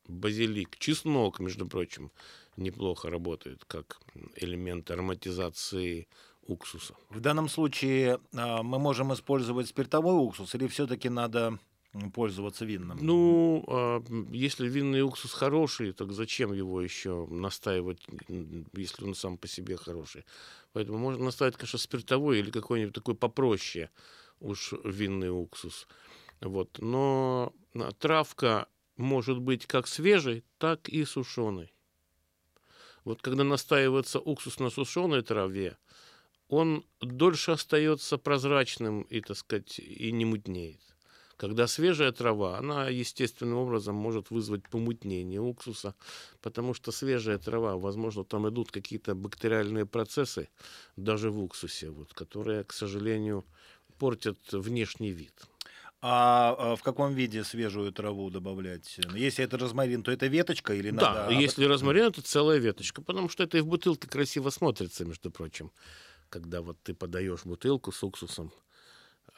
базилик, 0.07 0.77
чеснок, 0.77 1.39
между 1.39 1.67
прочим, 1.67 2.11
неплохо 2.59 3.09
работает 3.09 3.65
как 3.65 3.99
элемент 4.35 4.91
ароматизации 4.91 6.07
уксуса. 6.43 6.95
В 7.09 7.19
данном 7.19 7.49
случае 7.49 8.19
а, 8.33 8.63
мы 8.63 8.79
можем 8.79 9.13
использовать 9.13 9.67
спиртовой 9.67 10.15
уксус 10.15 10.55
или 10.55 10.67
все-таки 10.67 11.09
надо 11.09 11.59
пользоваться 12.13 12.65
винным? 12.65 12.97
Ну, 13.01 13.63
а, 13.67 14.03
если 14.31 14.67
винный 14.67 15.01
уксус 15.01 15.33
хороший, 15.33 15.93
так 15.93 16.11
зачем 16.11 16.53
его 16.53 16.81
еще 16.81 17.27
настаивать, 17.29 18.05
если 18.73 19.05
он 19.05 19.15
сам 19.15 19.37
по 19.37 19.47
себе 19.47 19.77
хороший? 19.77 20.25
Поэтому 20.73 20.97
можно 20.97 21.25
настаивать, 21.25 21.57
конечно, 21.57 21.79
спиртовой 21.79 22.39
или 22.39 22.51
какой-нибудь 22.51 22.93
такой 22.93 23.15
попроще 23.15 23.89
уж 24.39 24.73
винный 24.83 25.29
уксус. 25.29 25.87
Вот. 26.41 26.79
Но 26.79 27.53
а, 27.75 27.91
травка 27.91 28.67
может 28.97 29.39
быть 29.39 29.65
как 29.65 29.87
свежей, 29.87 30.43
так 30.57 30.89
и 30.89 31.05
сушеной. 31.05 31.73
Вот 33.09 33.23
когда 33.23 33.43
настаивается 33.43 34.19
уксус 34.19 34.59
на 34.59 34.69
сушеной 34.69 35.23
траве, 35.23 35.77
он 36.47 36.85
дольше 37.01 37.53
остается 37.53 38.19
прозрачным 38.19 39.01
и, 39.01 39.19
так 39.21 39.35
сказать, 39.35 39.79
и 39.79 40.11
не 40.11 40.25
мутнеет. 40.25 40.79
Когда 41.35 41.65
свежая 41.65 42.11
трава, 42.11 42.59
она 42.59 42.87
естественным 42.87 43.57
образом 43.57 43.95
может 43.95 44.29
вызвать 44.29 44.69
помутнение 44.69 45.39
уксуса, 45.39 45.95
потому 46.41 46.75
что 46.75 46.91
свежая 46.91 47.39
трава, 47.39 47.77
возможно, 47.77 48.23
там 48.23 48.47
идут 48.47 48.69
какие-то 48.69 49.15
бактериальные 49.15 49.87
процессы 49.87 50.47
даже 50.95 51.31
в 51.31 51.43
уксусе, 51.43 51.89
вот, 51.89 52.13
которые, 52.13 52.63
к 52.63 52.73
сожалению, 52.73 53.43
портят 53.97 54.37
внешний 54.51 55.09
вид. 55.09 55.33
А, 56.01 56.55
а 56.57 56.75
в 56.77 56.83
каком 56.83 57.13
виде 57.13 57.43
свежую 57.43 57.91
траву 57.91 58.29
добавлять? 58.29 58.99
Если 59.13 59.43
это 59.43 59.57
розмарин, 59.57 60.01
то 60.01 60.11
это 60.11 60.27
веточка 60.27 60.73
или 60.73 60.91
Да, 60.91 61.13
надо... 61.13 61.33
если 61.33 61.65
розмарин, 61.65 62.05
это 62.05 62.21
целая 62.21 62.57
веточка, 62.57 63.01
потому 63.01 63.27
что 63.27 63.43
это 63.43 63.57
и 63.57 63.61
в 63.61 63.67
бутылке 63.67 64.07
красиво 64.07 64.49
смотрится, 64.49 65.03
между 65.03 65.29
прочим, 65.29 65.71
когда 66.29 66.61
вот 66.61 66.77
ты 66.83 66.93
подаешь 66.93 67.43
бутылку 67.43 67.91
с 67.91 68.01
уксусом, 68.01 68.53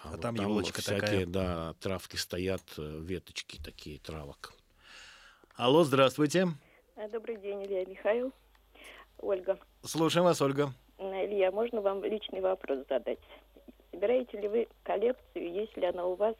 а, 0.04 0.12
вот 0.12 0.22
там 0.22 0.36
елочка 0.36 0.82
всякие, 0.82 1.02
такая. 1.02 1.26
да, 1.26 1.74
травки 1.80 2.16
стоят, 2.16 2.62
э, 2.78 3.00
веточки 3.02 3.60
такие 3.64 3.98
травок. 3.98 4.54
Алло, 5.56 5.84
здравствуйте. 5.84 6.48
Э, 6.96 7.10
Добрый 7.10 7.38
день, 7.38 7.66
Илья 7.66 7.86
Михаил. 7.86 8.32
Ольга. 9.18 9.58
Слушаем 9.84 10.26
вас, 10.26 10.42
Ольга. 10.42 10.74
Э, 11.00 11.26
Илья, 11.26 11.52
можно 11.52 11.82
вам 11.82 12.04
личный 12.04 12.42
вопрос 12.42 12.86
задать? 12.88 13.20
Собираете 13.92 14.40
ли 14.40 14.48
вы 14.48 14.68
коллекцию, 14.84 15.52
есть 15.54 15.76
ли 15.76 15.86
она 15.86 16.06
у 16.06 16.16
вас 16.16 16.36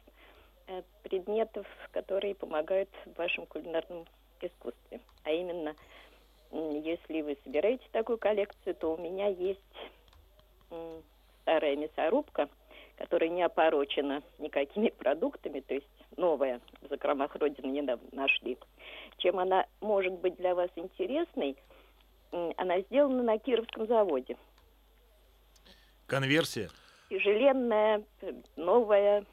предметов, 1.02 1.66
которые 1.92 2.34
помогают 2.34 2.88
в 3.04 3.18
вашем 3.18 3.46
кулинарном 3.46 4.06
искусстве? 4.40 5.00
А 5.24 5.30
именно, 5.30 5.74
если 6.50 7.22
вы 7.22 7.36
собираете 7.44 7.84
такую 7.92 8.18
коллекцию, 8.18 8.74
то 8.74 8.94
у 8.94 8.98
меня 8.98 9.28
есть 9.28 9.60
старая 11.42 11.76
мясорубка, 11.76 12.48
которая 12.96 13.28
не 13.30 13.42
опорочена 13.42 14.22
никакими 14.38 14.90
продуктами, 14.90 15.60
то 15.60 15.74
есть 15.74 15.86
новая 16.16 16.60
в 16.80 16.88
закромах 16.88 17.34
Родины 17.36 17.66
недавно 17.66 18.08
нашли. 18.12 18.58
Чем 19.18 19.38
она 19.38 19.66
может 19.80 20.14
быть 20.14 20.36
для 20.36 20.54
вас 20.54 20.70
интересной– 20.76 21.56
она 22.56 22.80
сделана 22.80 23.22
на 23.22 23.38
Кировском 23.38 23.86
заводе. 23.86 24.36
Конверсия. 26.06 26.70
Тяжеленная, 27.10 28.02
э, 28.22 28.32
новая, 28.56 29.24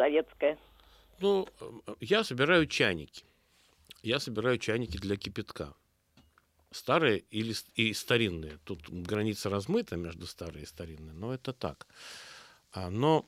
советская. 0.00 0.58
Ну, 1.20 1.46
я 2.00 2.24
собираю 2.24 2.66
чайники. 2.66 3.24
Я 4.02 4.18
собираю 4.18 4.58
чайники 4.58 4.96
для 4.96 5.16
кипятка. 5.16 5.74
Старые 6.70 7.18
или 7.30 7.54
и 7.74 7.92
старинные. 7.92 8.58
Тут 8.64 8.88
граница 8.88 9.50
размыта 9.50 9.96
между 9.96 10.26
старой 10.26 10.62
и 10.62 10.66
старинной, 10.66 11.12
но 11.12 11.34
это 11.34 11.52
так. 11.52 11.86
А, 12.72 12.88
Но 12.90 13.26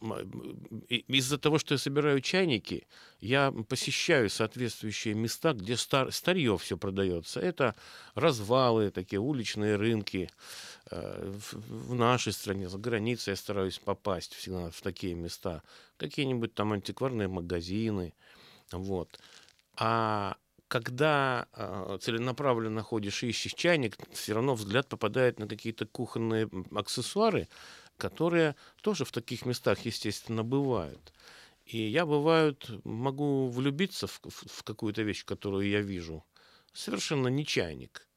из-за 0.89 1.37
того, 1.37 1.59
что 1.59 1.75
я 1.75 1.79
собираю 1.79 2.21
чайники, 2.21 2.87
я 3.21 3.53
посещаю 3.69 4.31
соответствующие 4.31 5.15
места, 5.15 5.53
где 5.53 5.77
стар, 5.77 6.13
старье 6.13 6.57
все 6.59 6.77
продается. 6.77 7.41
Это 7.41 7.75
развалы, 8.15 8.91
такие 8.91 9.19
уличные 9.19 9.77
рынки. 9.77 10.31
Э, 10.91 11.33
В, 11.69 11.95
нашей 11.95 12.33
стране, 12.33 12.69
за 12.69 12.79
границей 12.79 13.33
я 13.33 13.37
стараюсь 13.37 13.79
попасть 13.79 14.35
всегда 14.35 14.71
в 14.71 14.81
такие 14.81 15.15
места. 15.15 15.63
Какие-нибудь 15.97 16.55
там 16.55 16.73
антикварные 16.73 17.29
магазины. 17.29 18.15
Вот. 18.71 19.19
А 19.77 20.37
когда 20.69 21.49
э, 21.53 21.99
целенаправленно 22.01 22.83
ходишь 22.83 23.23
и 23.23 23.29
ищешь 23.29 23.53
чайник, 23.55 23.97
все 24.13 24.33
равно 24.35 24.55
взгляд 24.55 24.89
попадает 24.89 25.39
на 25.39 25.47
какие-то 25.47 25.85
кухонные 25.85 26.49
аксессуары, 26.75 27.49
которые 27.97 28.57
тоже 28.83 29.05
в 29.05 29.13
таких 29.13 29.47
местах, 29.47 29.81
естественно, 29.85 30.43
бывают. 30.45 31.13
И 31.65 31.79
я, 31.79 32.05
бывает, 32.07 32.69
могу 32.85 33.49
влюбиться 33.49 34.07
в, 34.07 34.21
в- 34.25 34.47
в 34.49 34.63
какую-то 34.65 35.03
вещь, 35.03 35.25
которую 35.25 35.69
я 35.69 35.81
вижу. 35.81 36.25
Совершенно 36.73 37.29
не 37.29 37.45
чайник. 37.47 38.09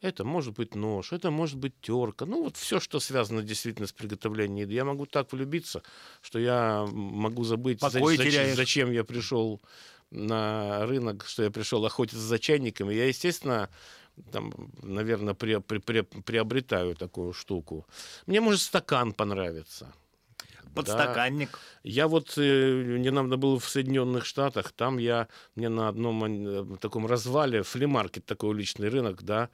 Это 0.00 0.24
может 0.24 0.54
быть 0.54 0.74
нож, 0.76 1.12
это 1.12 1.30
может 1.30 1.56
быть 1.56 1.74
терка. 1.80 2.24
Ну, 2.24 2.44
вот 2.44 2.56
все, 2.56 2.78
что 2.80 3.00
связано 3.00 3.42
действительно 3.42 3.86
с 3.88 3.92
приготовлением 3.92 4.66
еды. 4.66 4.74
Я 4.74 4.84
могу 4.84 5.06
так 5.06 5.32
влюбиться, 5.32 5.82
что 6.22 6.38
я 6.38 6.86
могу 6.90 7.42
забыть, 7.44 7.80
за- 7.80 7.90
Покой 7.90 8.16
зач- 8.16 8.30
теряешь. 8.30 8.56
зачем 8.56 8.92
я 8.92 9.02
пришел 9.04 9.60
на 10.10 10.86
рынок, 10.86 11.24
что 11.26 11.42
я 11.42 11.50
пришел 11.50 11.84
охотиться 11.84 12.20
за 12.20 12.38
чайниками. 12.38 12.94
Я, 12.94 13.06
естественно, 13.06 13.70
там, 14.32 14.52
наверное, 14.82 15.34
пре- 15.34 15.62
пре- 15.62 15.84
пре- 15.84 16.22
приобретаю 16.22 16.94
такую 16.94 17.32
штуку. 17.32 17.86
Мне 18.26 18.40
может 18.40 18.60
стакан 18.60 19.12
понравиться. 19.12 19.92
Подстаканник. 20.74 21.58
Я 21.82 22.06
вот 22.06 22.34
э, 22.36 22.98
недавно 22.98 23.36
был 23.36 23.58
в 23.58 23.68
Соединенных 23.68 24.24
Штатах, 24.24 24.72
там 24.72 24.98
я, 24.98 25.28
мне 25.56 25.68
на 25.68 25.88
одном 25.88 26.24
э, 26.24 26.76
таком 26.78 27.06
развале, 27.06 27.62
флимаркет, 27.62 28.26
такой 28.26 28.50
уличный 28.50 28.88
рынок, 28.88 29.22
да, 29.22 29.48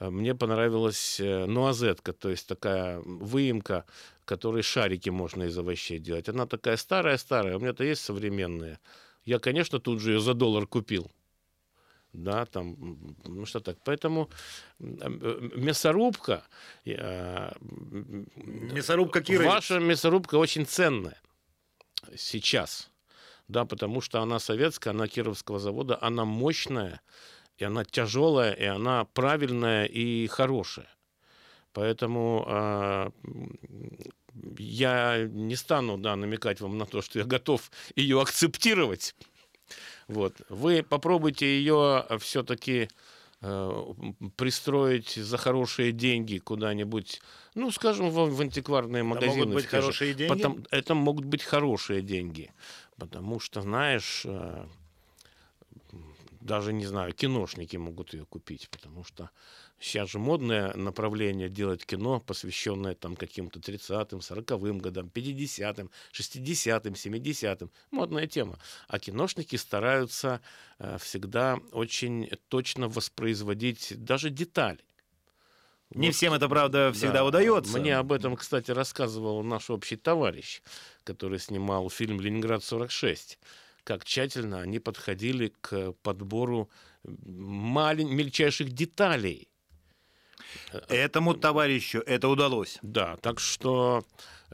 э, 0.00 0.10
мне 0.10 0.34
понравилась 0.34 1.20
э, 1.20 1.46
нуазетка, 1.46 2.12
то 2.12 2.30
есть 2.30 2.48
такая 2.48 3.00
выемка, 3.00 3.84
которой 4.24 4.62
шарики 4.62 5.10
можно 5.10 5.44
из 5.44 5.58
овощей 5.58 5.98
делать. 5.98 6.28
Она 6.28 6.46
такая 6.46 6.76
старая-старая, 6.76 7.56
у 7.56 7.60
меня-то 7.60 7.84
есть 7.84 8.02
современные. 8.02 8.78
Я, 9.24 9.38
конечно, 9.38 9.78
тут 9.78 10.00
же 10.00 10.12
ее 10.12 10.20
за 10.20 10.34
доллар 10.34 10.66
купил. 10.66 11.10
Да, 12.16 12.46
там, 12.46 12.76
ну 13.24 13.44
что 13.44 13.60
так. 13.60 13.76
Поэтому 13.84 14.30
э, 14.80 15.50
мясорубка... 15.54 16.42
э, 16.86 17.52
Мясорубка 18.36 19.20
Кировец. 19.20 19.46
Ваша 19.52 19.78
мясорубка 19.78 20.36
очень 20.36 20.64
ценная 20.64 21.20
сейчас. 22.16 22.90
Да, 23.48 23.64
потому 23.64 24.00
что 24.00 24.20
она 24.22 24.38
советская, 24.38 24.94
она 24.94 25.08
Кировского 25.08 25.58
завода, 25.58 25.98
она 26.00 26.24
мощная, 26.24 27.00
и 27.58 27.64
она 27.64 27.84
тяжелая, 27.84 28.52
и 28.52 28.64
она 28.64 29.04
правильная 29.04 29.84
и 29.84 30.26
хорошая. 30.26 30.88
Поэтому 31.72 32.44
м, 32.48 33.12
я 34.58 35.28
не 35.28 35.54
стану 35.54 35.98
да, 35.98 36.16
намекать 36.16 36.60
вам 36.60 36.78
на 36.78 36.86
то, 36.86 37.02
что 37.02 37.18
я 37.18 37.26
готов 37.26 37.70
ее 37.94 38.20
акцептировать. 38.22 39.14
Вот. 40.08 40.40
Вы 40.48 40.82
попробуйте 40.82 41.46
ее 41.46 42.06
все-таки 42.20 42.88
пристроить 44.36 45.10
за 45.14 45.36
хорошие 45.36 45.92
деньги 45.92 46.38
куда-нибудь, 46.38 47.20
ну, 47.54 47.70
скажем, 47.70 48.10
в, 48.10 48.34
в 48.34 48.40
антикварные 48.40 49.02
могут 49.02 49.22
магазины. 49.22 49.54
быть 49.54 49.66
в 49.66 49.70
те 49.70 49.76
же. 49.76 49.82
хорошие 49.82 50.14
деньги? 50.14 50.34
Потом- 50.34 50.64
это 50.70 50.94
могут 50.94 51.26
быть 51.26 51.42
хорошие 51.42 52.02
деньги. 52.02 52.50
Потому 52.96 53.38
что, 53.40 53.60
знаешь, 53.60 54.22
э, 54.24 54.66
даже, 56.40 56.72
не 56.72 56.86
знаю, 56.86 57.12
киношники 57.12 57.76
могут 57.76 58.14
ее 58.14 58.24
купить, 58.24 58.68
потому 58.70 59.04
что 59.04 59.30
сейчас 59.78 60.10
же 60.10 60.18
модное 60.18 60.74
направление 60.74 61.48
делать 61.48 61.84
кино, 61.84 62.20
посвященное 62.20 62.94
там 62.94 63.16
каким-то 63.16 63.58
30-м, 63.60 64.20
40-м 64.20 64.78
годам, 64.78 65.10
50-м, 65.12 65.90
60-м, 66.12 66.92
70-м. 66.94 67.70
Модная 67.90 68.26
тема. 68.26 68.58
А 68.88 68.98
киношники 68.98 69.56
стараются 69.56 70.40
э, 70.78 70.98
всегда 71.00 71.58
очень 71.72 72.28
точно 72.48 72.88
воспроизводить 72.88 73.92
даже 73.96 74.30
детали. 74.30 74.80
Не 75.90 76.08
Вот. 76.08 76.16
всем 76.16 76.32
это, 76.32 76.48
правда, 76.48 76.90
всегда 76.92 77.12
Да. 77.20 77.24
удается. 77.26 77.78
Мне 77.78 77.96
об 77.96 78.12
этом, 78.12 78.34
кстати, 78.36 78.72
рассказывал 78.72 79.42
наш 79.44 79.70
общий 79.70 79.96
товарищ, 79.96 80.60
который 81.04 81.38
снимал 81.38 81.88
фильм 81.90 82.20
«Ленинград-46». 82.20 83.38
Как 83.84 84.04
тщательно 84.04 84.60
они 84.62 84.80
подходили 84.80 85.52
к 85.60 85.92
подбору 86.02 86.68
малень- 87.04 88.08
мельчайших 88.10 88.72
деталей. 88.72 89.48
Этому 90.88 91.34
товарищу 91.34 92.02
это 92.06 92.28
удалось. 92.28 92.78
Да, 92.82 93.16
так 93.16 93.40
что 93.40 94.04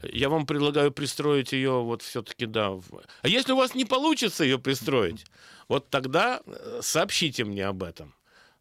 я 0.01 0.29
вам 0.29 0.45
предлагаю 0.45 0.91
пристроить 0.91 1.51
ее 1.51 1.81
вот 1.81 2.01
все-таки, 2.01 2.45
да. 2.45 2.79
А 3.21 3.27
если 3.27 3.51
у 3.51 3.57
вас 3.57 3.75
не 3.75 3.85
получится 3.85 4.43
ее 4.43 4.59
пристроить, 4.59 5.25
вот 5.67 5.89
тогда 5.89 6.41
э, 6.45 6.79
сообщите 6.81 7.43
мне 7.45 7.65
об 7.65 7.83
этом. 7.83 8.13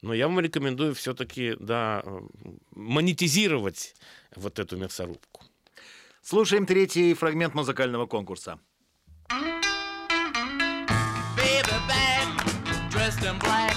Но 0.02 0.12
я 0.14 0.26
вам 0.26 0.40
рекомендую 0.40 0.94
все-таки, 0.94 1.54
да, 1.60 2.02
монетизировать 2.72 3.94
вот 4.34 4.58
эту 4.58 4.76
мясорубку. 4.76 5.44
Слушаем 6.22 6.66
третий 6.66 7.14
фрагмент 7.14 7.54
музыкального 7.54 8.06
конкурса. 8.06 8.58
Baby 11.36 11.76
back, 11.88 12.28
dressed 12.90 13.22
in 13.24 13.38
black, 13.40 13.71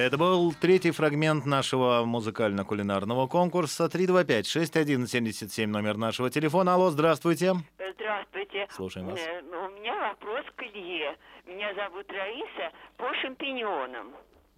Это 0.00 0.16
был 0.16 0.54
третий 0.54 0.92
фрагмент 0.92 1.44
нашего 1.44 2.04
музыкально-кулинарного 2.06 3.26
конкурса. 3.26 3.84
325-6177 3.84 5.66
номер 5.66 5.98
нашего 5.98 6.30
телефона. 6.30 6.72
Алло, 6.74 6.88
здравствуйте. 6.90 7.52
Здравствуйте. 7.78 8.66
Слушаем 8.70 9.08
вас. 9.08 9.20
Э, 9.20 9.42
У 9.42 9.68
меня 9.78 9.94
вопрос 10.08 10.46
к 10.56 10.62
Илье. 10.62 11.16
Меня 11.46 11.74
зовут 11.74 12.10
Раиса 12.10 12.72
по 12.96 13.12
шампиньонам. 13.20 14.14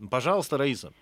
Пожалуйста, 0.09 0.59
Раиса. 0.59 0.92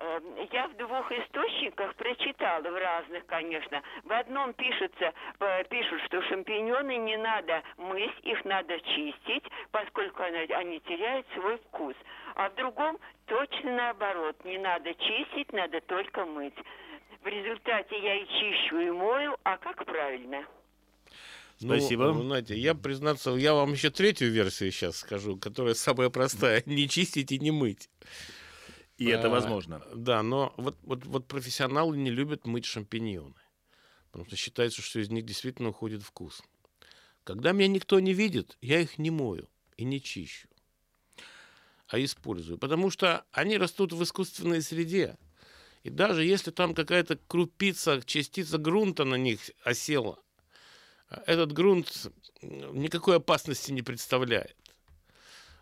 Э, 0.00 0.18
Я 0.52 0.66
в 0.68 0.76
двух 0.76 1.12
источниках 1.12 1.94
прочитала, 1.94 2.62
в 2.62 2.74
разных, 2.76 3.26
конечно. 3.26 3.82
В 4.04 4.12
одном 4.12 4.54
пишется, 4.54 5.12
э, 5.40 5.64
пишут, 5.70 6.00
что 6.06 6.20
шампиньоны 6.22 6.96
не 6.96 7.16
надо 7.16 7.62
мыть, 7.76 8.18
их 8.22 8.44
надо 8.44 8.80
чистить, 8.80 9.44
поскольку 9.70 10.22
они 10.22 10.80
теряют 10.80 11.26
свой 11.34 11.58
вкус. 11.58 11.94
А 12.38 12.50
в 12.50 12.54
другом 12.54 12.98
точно 13.26 13.74
наоборот, 13.76 14.36
не 14.44 14.58
надо 14.58 14.94
чистить, 14.94 15.52
надо 15.52 15.80
только 15.80 16.24
мыть. 16.24 16.54
В 17.24 17.26
результате 17.26 18.00
я 18.00 18.14
и 18.14 18.26
чищу, 18.28 18.78
и 18.78 18.90
мою, 18.92 19.36
а 19.42 19.58
как 19.58 19.84
правильно? 19.84 20.46
Ну, 21.60 21.74
Спасибо. 21.74 22.02
вы 22.12 22.22
знаете, 22.22 22.56
я, 22.56 22.76
признаться, 22.76 23.30
я 23.32 23.54
вам 23.54 23.72
еще 23.72 23.90
третью 23.90 24.30
версию 24.30 24.70
сейчас 24.70 24.98
скажу, 24.98 25.36
которая 25.36 25.74
самая 25.74 26.10
простая. 26.10 26.62
Не 26.66 26.88
чистить 26.88 27.32
и 27.32 27.40
не 27.40 27.50
мыть. 27.50 27.90
И 28.98 29.08
это 29.08 29.26
А, 29.26 29.30
возможно. 29.30 29.82
Да, 29.92 30.22
но 30.22 30.54
вот, 30.56 30.76
вот, 30.82 31.04
вот 31.06 31.26
профессионалы 31.26 31.96
не 31.96 32.12
любят 32.12 32.46
мыть 32.46 32.66
шампиньоны. 32.66 33.34
Потому 34.12 34.26
что 34.26 34.36
считается, 34.36 34.80
что 34.80 35.00
из 35.00 35.10
них 35.10 35.24
действительно 35.24 35.70
уходит 35.70 36.04
вкус. 36.04 36.40
Когда 37.24 37.50
меня 37.50 37.66
никто 37.66 37.98
не 37.98 38.12
видит, 38.12 38.56
я 38.60 38.78
их 38.78 38.96
не 38.96 39.10
мою 39.10 39.48
и 39.76 39.82
не 39.82 40.00
чищу, 40.00 40.48
а 41.88 41.98
использую. 41.98 42.58
Потому 42.58 42.90
что 42.90 43.24
они 43.32 43.56
растут 43.56 43.92
в 43.92 44.02
искусственной 44.02 44.62
среде. 44.62 45.16
И 45.82 45.90
даже 45.90 46.24
если 46.24 46.50
там 46.50 46.74
какая-то 46.74 47.18
крупица, 47.26 48.02
частица 48.04 48.58
грунта 48.58 49.04
на 49.04 49.14
них 49.14 49.40
осела, 49.64 50.18
этот 51.26 51.52
грунт 51.52 52.10
никакой 52.42 53.16
опасности 53.16 53.72
не 53.72 53.82
представляет. 53.82 54.56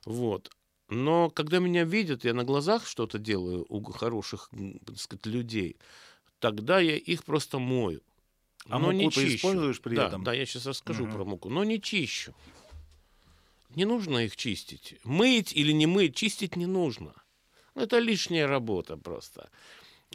Вот. 0.04 0.50
Но 0.88 1.30
когда 1.30 1.58
меня 1.58 1.84
видят, 1.84 2.24
я 2.24 2.34
на 2.34 2.44
глазах 2.44 2.86
что-то 2.86 3.18
делаю 3.18 3.66
у 3.68 3.82
хороших, 3.92 4.50
так 4.84 4.98
сказать, 4.98 5.26
людей, 5.26 5.76
тогда 6.38 6.80
я 6.80 6.96
их 6.96 7.24
просто 7.24 7.58
мою. 7.58 8.02
А 8.68 8.78
но 8.78 8.92
не 8.92 9.04
муку 9.04 9.14
ты 9.14 9.26
чищу. 9.26 9.36
используешь 9.36 9.80
при 9.80 9.96
да, 9.96 10.08
этом? 10.08 10.24
Да, 10.24 10.32
я 10.32 10.46
сейчас 10.46 10.66
расскажу 10.66 11.04
Мгм. 11.04 11.12
про 11.12 11.24
муку, 11.24 11.48
но 11.48 11.64
не 11.64 11.80
чищу. 11.80 12.34
Не 13.76 13.84
нужно 13.84 14.24
их 14.24 14.36
чистить. 14.36 14.96
Мыть 15.04 15.52
или 15.52 15.70
не 15.70 15.86
мыть, 15.86 16.16
чистить 16.16 16.56
не 16.56 16.64
нужно. 16.66 17.14
Это 17.74 17.98
лишняя 17.98 18.46
работа 18.46 18.96
просто. 18.96 19.50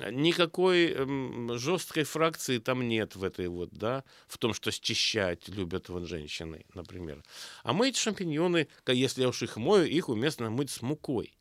Никакой 0.10 0.88
эм, 0.94 1.60
жесткой 1.60 2.06
фракции 2.06 2.58
там 2.58 2.88
нет 2.88 3.16
в 3.16 3.24
этой 3.24 3.48
вот, 3.50 3.70
да, 3.72 4.04
в 4.28 4.40
том, 4.40 4.56
что 4.56 4.72
счищать 4.72 5.48
любят 5.48 5.90
вот 5.90 6.08
женщины, 6.08 6.66
например. 6.74 7.24
А 7.64 7.74
мыть 7.74 7.98
шампиньоны, 7.98 8.68
если 8.88 9.22
я 9.22 9.30
уж 9.30 9.44
их 9.44 9.58
мою, 9.58 9.86
их 9.86 10.10
уместно 10.10 10.50
мыть 10.50 10.72
с 10.72 10.82
мукой. 10.82 11.38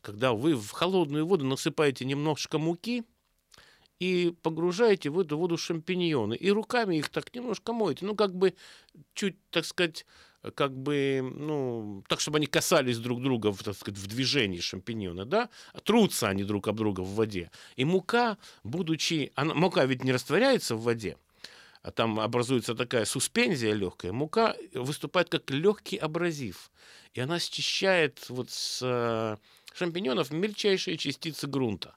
Когда 0.00 0.32
вы 0.32 0.54
в 0.54 0.70
холодную 0.70 1.26
воду 1.26 1.44
насыпаете 1.44 2.04
немножко 2.04 2.58
муки 2.58 3.02
и 3.98 4.32
погружаете 4.42 5.10
в 5.10 5.18
эту 5.18 5.38
воду 5.38 5.56
шампиньоны, 5.56 6.34
и 6.34 6.50
руками 6.52 6.98
их 6.98 7.08
так 7.08 7.34
немножко 7.34 7.72
моете, 7.72 8.06
ну, 8.06 8.14
как 8.14 8.32
бы 8.32 8.54
чуть, 9.14 9.36
так 9.50 9.64
сказать, 9.64 10.06
как 10.52 10.76
бы, 10.76 11.20
ну, 11.22 12.04
так, 12.08 12.20
чтобы 12.20 12.38
они 12.38 12.46
касались 12.46 12.98
друг 12.98 13.22
друга, 13.22 13.52
в, 13.52 13.62
так 13.62 13.76
сказать, 13.76 13.98
в 13.98 14.06
движении 14.06 14.60
шампиньоны, 14.60 15.24
да, 15.24 15.48
трутся 15.84 16.28
они 16.28 16.44
друг 16.44 16.68
об 16.68 16.76
друга 16.76 17.00
в 17.00 17.14
воде. 17.14 17.50
И 17.76 17.84
мука, 17.84 18.36
будучи, 18.62 19.32
она, 19.34 19.54
мука 19.54 19.84
ведь 19.84 20.04
не 20.04 20.12
растворяется 20.12 20.76
в 20.76 20.82
воде, 20.82 21.16
а 21.82 21.90
там 21.90 22.20
образуется 22.20 22.74
такая 22.74 23.04
суспензия 23.04 23.72
легкая, 23.72 24.12
мука 24.12 24.56
выступает 24.74 25.28
как 25.28 25.50
легкий 25.50 25.96
абразив, 25.96 26.70
и 27.12 27.20
она 27.20 27.38
счищает 27.38 28.28
вот 28.28 28.50
с 28.50 28.80
э, 28.82 29.36
шампиньонов 29.74 30.30
мельчайшие 30.30 30.96
частицы 30.96 31.46
грунта. 31.46 31.96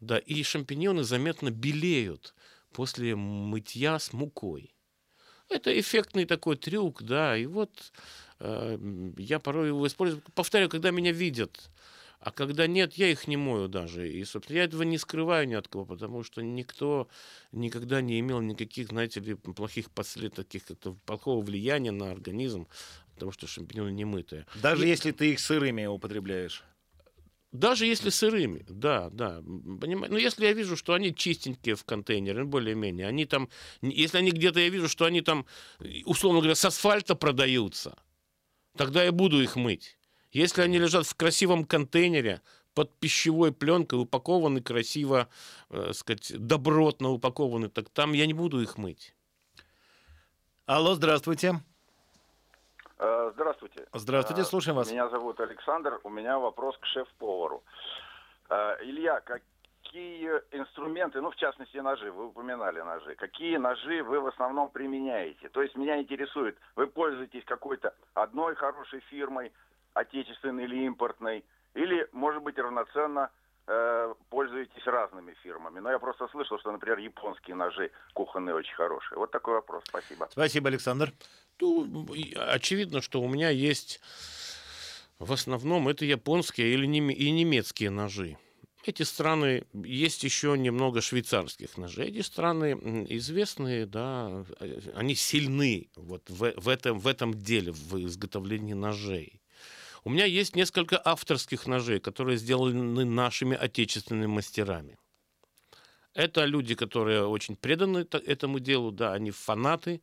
Да, 0.00 0.18
и 0.18 0.42
шампиньоны 0.42 1.04
заметно 1.04 1.50
белеют 1.50 2.34
после 2.72 3.16
мытья 3.16 3.98
с 3.98 4.12
мукой. 4.12 4.75
Это 5.48 5.78
эффектный 5.78 6.24
такой 6.24 6.56
трюк, 6.56 7.02
да, 7.02 7.36
и 7.36 7.46
вот 7.46 7.70
э, 8.40 8.78
я 9.18 9.38
порой 9.38 9.68
его 9.68 9.86
использую. 9.86 10.22
Повторяю, 10.34 10.68
когда 10.68 10.90
меня 10.90 11.12
видят, 11.12 11.70
а 12.20 12.32
когда 12.32 12.66
нет, 12.66 12.94
я 12.94 13.08
их 13.08 13.28
не 13.28 13.36
мою 13.36 13.68
даже. 13.68 14.10
И, 14.10 14.24
собственно, 14.24 14.56
я 14.58 14.64
этого 14.64 14.82
не 14.82 14.98
скрываю 14.98 15.46
ни 15.46 15.54
от 15.54 15.68
кого, 15.68 15.84
потому 15.84 16.24
что 16.24 16.42
никто 16.42 17.08
никогда 17.52 18.00
не 18.00 18.18
имел 18.20 18.40
никаких, 18.40 18.88
знаете 18.88 19.20
ли, 19.20 19.34
плохих 19.34 19.90
последствий, 19.90 20.44
таких 20.44 20.64
как-то 20.64 20.96
плохого 21.06 21.44
влияния 21.44 21.92
на 21.92 22.10
организм, 22.10 22.66
потому 23.14 23.30
что 23.30 23.46
шампиньоны 23.46 23.90
не 23.90 24.04
мытые. 24.04 24.46
Даже 24.60 24.84
И- 24.84 24.88
если 24.88 25.12
ты 25.12 25.32
их 25.32 25.38
сырыми 25.40 25.86
употребляешь. 25.86 26.64
Даже 27.52 27.86
если 27.86 28.10
сырыми, 28.10 28.64
да, 28.68 29.08
да. 29.10 29.40
Понимаете? 29.40 30.12
Но 30.12 30.18
если 30.18 30.46
я 30.46 30.52
вижу, 30.52 30.76
что 30.76 30.94
они 30.94 31.14
чистенькие 31.14 31.74
в 31.74 31.84
контейнере, 31.84 32.40
ну, 32.40 32.46
более-менее, 32.46 33.06
они 33.06 33.24
там, 33.24 33.48
если 33.80 34.18
они 34.18 34.30
где-то, 34.30 34.60
я 34.60 34.68
вижу, 34.68 34.88
что 34.88 35.04
они 35.04 35.20
там, 35.20 35.46
условно 36.04 36.40
говоря, 36.40 36.54
с 36.54 36.64
асфальта 36.64 37.14
продаются, 37.14 37.96
тогда 38.76 39.04
я 39.04 39.12
буду 39.12 39.42
их 39.42 39.56
мыть. 39.56 39.98
Если 40.32 40.60
они 40.60 40.78
лежат 40.78 41.06
в 41.06 41.14
красивом 41.14 41.64
контейнере, 41.64 42.42
под 42.74 42.94
пищевой 43.00 43.52
пленкой, 43.52 43.98
упакованы 43.98 44.60
красиво, 44.60 45.30
э, 45.70 45.92
сказать, 45.94 46.30
добротно 46.36 47.08
упакованы, 47.08 47.70
так 47.70 47.88
там 47.88 48.12
я 48.12 48.26
не 48.26 48.34
буду 48.34 48.60
их 48.60 48.76
мыть. 48.76 49.14
Алло, 50.66 50.94
здравствуйте. 50.94 51.62
Э, 52.98 53.30
Здравствуйте. 53.34 53.86
Здравствуйте, 53.92 54.42
Э, 54.42 54.44
слушаем 54.44 54.76
вас. 54.76 54.90
Меня 54.90 55.08
зовут 55.08 55.40
Александр. 55.40 56.00
У 56.04 56.08
меня 56.08 56.38
вопрос 56.38 56.76
к 56.78 56.86
шеф-повару. 56.86 57.62
Э, 58.48 58.76
Илья, 58.82 59.20
какие 59.20 60.30
инструменты, 60.52 61.20
ну, 61.20 61.30
в 61.30 61.36
частности, 61.36 61.76
ножи, 61.78 62.10
вы 62.10 62.26
упоминали 62.26 62.80
ножи, 62.80 63.14
какие 63.16 63.56
ножи 63.58 64.02
вы 64.02 64.20
в 64.20 64.26
основном 64.26 64.70
применяете? 64.70 65.48
То 65.50 65.62
есть 65.62 65.76
меня 65.76 66.00
интересует, 66.00 66.56
вы 66.74 66.86
пользуетесь 66.86 67.44
какой-то 67.44 67.94
одной 68.14 68.54
хорошей 68.54 69.00
фирмой, 69.10 69.52
отечественной 69.94 70.64
или 70.64 70.84
импортной, 70.86 71.44
или, 71.74 72.08
может 72.12 72.42
быть, 72.42 72.58
равноценно 72.58 73.30
э, 73.66 74.14
пользуетесь 74.30 74.86
разными 74.86 75.34
фирмами. 75.42 75.80
Но 75.80 75.90
я 75.90 75.98
просто 75.98 76.28
слышал, 76.28 76.58
что, 76.58 76.72
например, 76.72 76.98
японские 76.98 77.56
ножи 77.56 77.90
кухонные 78.14 78.54
очень 78.54 78.74
хорошие. 78.74 79.18
Вот 79.18 79.30
такой 79.30 79.54
вопрос. 79.54 79.82
Спасибо. 79.88 80.28
Спасибо, 80.30 80.68
Александр. 80.68 81.12
Ну, 81.60 82.06
очевидно, 82.48 83.00
что 83.00 83.20
у 83.20 83.28
меня 83.28 83.50
есть 83.50 84.00
в 85.18 85.32
основном 85.32 85.88
это 85.88 86.04
японские 86.04 86.74
или 86.74 86.86
неме- 86.86 87.14
и 87.14 87.30
немецкие 87.30 87.90
ножи. 87.90 88.36
Эти 88.84 89.02
страны, 89.02 89.64
есть 89.72 90.22
еще 90.22 90.56
немного 90.56 91.00
швейцарских 91.00 91.76
ножей. 91.76 92.08
Эти 92.08 92.20
страны 92.20 93.06
известные, 93.08 93.84
да, 93.84 94.44
э, 94.60 94.80
они 94.94 95.16
сильны 95.16 95.88
вот 95.96 96.30
в, 96.30 96.52
в 96.56 96.68
этом, 96.68 97.00
в 97.00 97.06
этом 97.08 97.34
деле, 97.34 97.72
в 97.72 97.96
изготовлении 98.06 98.74
ножей. 98.74 99.40
У 100.06 100.08
меня 100.08 100.24
есть 100.24 100.54
несколько 100.54 101.02
авторских 101.04 101.66
ножей, 101.66 101.98
которые 101.98 102.36
сделаны 102.36 103.04
нашими 103.04 103.56
отечественными 103.56 104.26
мастерами. 104.26 104.98
Это 106.14 106.44
люди, 106.44 106.76
которые 106.76 107.26
очень 107.26 107.56
преданы 107.56 108.06
этому 108.12 108.60
делу, 108.60 108.92
да, 108.92 109.14
они 109.14 109.32
фанаты 109.32 110.00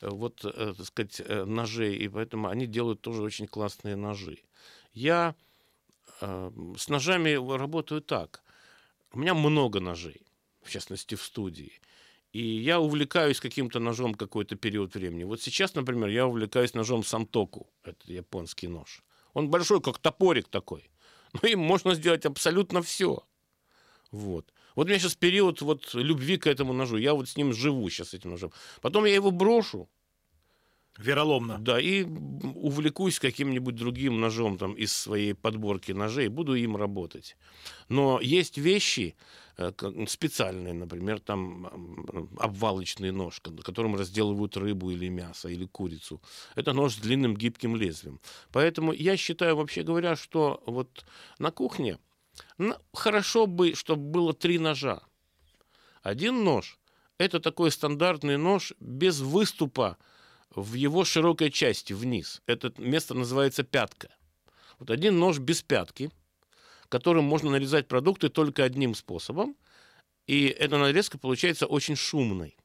э, 0.00 0.08
вот, 0.08 0.42
э, 0.46 0.72
так 0.74 0.86
сказать, 0.86 1.20
э, 1.20 1.44
ножей, 1.44 1.96
и 1.96 2.08
поэтому 2.08 2.48
они 2.48 2.66
делают 2.66 3.02
тоже 3.02 3.22
очень 3.22 3.46
классные 3.46 3.94
ножи. 3.94 4.38
Я 4.94 5.34
с 6.20 6.88
ножами 6.88 7.34
работаю 7.58 8.00
так. 8.00 8.42
У 9.12 9.18
меня 9.18 9.34
много 9.34 9.80
ножей, 9.80 10.22
в 10.62 10.70
частности, 10.70 11.14
в 11.14 11.22
студии. 11.22 11.72
И 12.32 12.42
я 12.42 12.80
увлекаюсь 12.80 13.38
каким-то 13.38 13.80
ножом 13.80 14.14
какой-то 14.14 14.56
период 14.56 14.94
времени. 14.94 15.24
Вот 15.24 15.42
сейчас, 15.42 15.74
например, 15.74 16.08
я 16.08 16.26
увлекаюсь 16.26 16.72
ножом 16.72 17.04
самтоку. 17.04 17.68
Это 17.84 18.10
японский 18.10 18.68
нож. 18.68 19.02
Он 19.34 19.48
большой, 19.48 19.80
как 19.80 19.98
топорик 19.98 20.48
такой. 20.48 20.90
Но 21.32 21.48
им 21.48 21.60
можно 21.60 21.94
сделать 21.94 22.26
абсолютно 22.26 22.82
все. 22.82 23.24
Вот. 24.10 24.52
Вот 24.74 24.86
у 24.86 24.88
меня 24.88 24.98
сейчас 24.98 25.14
период 25.14 25.60
вот 25.62 25.94
любви 25.94 26.36
к 26.36 26.46
этому 26.46 26.72
ножу. 26.72 26.96
Я 26.96 27.14
вот 27.14 27.28
с 27.28 27.36
ним 27.36 27.52
живу 27.52 27.88
сейчас, 27.90 28.14
этим 28.14 28.30
ножом. 28.30 28.52
Потом 28.80 29.04
я 29.04 29.14
его 29.14 29.30
брошу. 29.30 29.88
Вероломно. 30.98 31.58
Да, 31.58 31.80
и 31.80 32.04
увлекусь 32.04 33.18
каким-нибудь 33.18 33.74
другим 33.74 34.20
ножом 34.20 34.58
там 34.58 34.74
из 34.74 34.92
своей 34.92 35.34
подборки 35.34 35.92
ножей, 35.92 36.28
буду 36.28 36.54
им 36.54 36.76
работать. 36.76 37.36
Но 37.88 38.20
есть 38.20 38.58
вещи 38.58 39.16
э, 39.56 39.72
специальные, 40.06 40.74
например, 40.74 41.18
там 41.20 41.66
обвалочный 42.38 43.10
нож, 43.10 43.40
ко- 43.40 43.56
которым 43.62 43.96
разделывают 43.96 44.56
рыбу 44.56 44.90
или 44.90 45.08
мясо, 45.08 45.48
или 45.48 45.64
курицу. 45.64 46.20
Это 46.56 46.74
нож 46.74 46.94
с 46.94 46.98
длинным 46.98 47.36
гибким 47.36 47.74
лезвием. 47.74 48.20
Поэтому 48.52 48.92
я 48.92 49.16
считаю, 49.16 49.56
вообще 49.56 49.82
говоря, 49.82 50.14
что 50.14 50.62
вот 50.66 51.06
на 51.38 51.50
кухне 51.50 51.98
хорошо 52.92 53.46
бы, 53.46 53.74
чтобы 53.74 54.02
было 54.10 54.34
три 54.34 54.58
ножа. 54.58 55.02
Один 56.02 56.44
нож– 56.44 56.78
это 57.18 57.40
такой 57.40 57.70
стандартный 57.70 58.36
нож 58.36 58.74
без 58.78 59.20
выступа 59.20 59.96
в 60.54 60.74
его 60.74 61.04
широкой 61.04 61.50
части 61.50 61.92
вниз. 61.92 62.42
Это 62.46 62.72
место 62.78 63.14
называется 63.14 63.62
пятка. 63.62 64.08
Вот 64.78 64.90
один 64.90 65.18
нож 65.18 65.38
без 65.38 65.62
пятки, 65.62 66.10
которым 66.88 67.24
можно 67.24 67.50
нарезать 67.50 67.88
продукты 67.88 68.28
только 68.28 68.64
одним 68.64 68.94
способом, 68.94 69.56
и 70.26 70.46
эта 70.46 70.78
нарезка 70.78 71.18
получается 71.18 71.66
очень 71.66 71.96
шумной. 71.96 72.56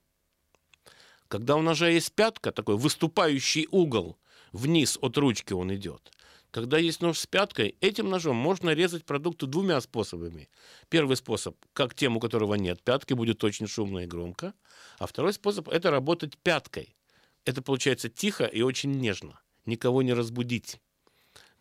Когда 1.28 1.56
у 1.56 1.62
ножа 1.62 1.90
есть 1.90 2.14
пятка, 2.14 2.52
такой 2.52 2.78
выступающий 2.78 3.68
угол, 3.72 4.18
вниз 4.52 4.98
от 5.02 5.18
ручки 5.18 5.54
он 5.54 5.74
идет. 5.76 6.12
Когда 6.52 6.78
есть 6.78 7.02
нож 7.02 7.20
с 7.20 7.28
пяткой, 7.28 7.76
этим 7.82 8.10
ножом 8.10 8.36
можно 8.36 8.72
резать 8.72 9.06
продукты 9.06 9.46
двумя 9.46 9.80
способами. 9.82 10.50
Первый 10.90 11.18
способ, 11.18 11.56
как 11.74 11.94
тем, 11.94 12.18
у 12.18 12.20
которого 12.20 12.56
нет 12.56 12.82
пятки, 12.82 13.14
будет 13.14 13.44
очень 13.44 13.68
шумно 13.68 14.00
и 14.00 14.08
громко. 14.08 14.54
А 14.98 15.08
второй 15.08 15.34
способ– 15.34 15.68
это 15.70 15.92
работать 15.92 16.38
пяткой. 16.38 16.97
Это 17.48 17.62
получается 17.62 18.10
тихо 18.10 18.44
и 18.44 18.62
очень 18.62 18.92
нежно. 18.92 19.40
Никого 19.66 20.02
не 20.02 20.12
разбудить 20.12 20.82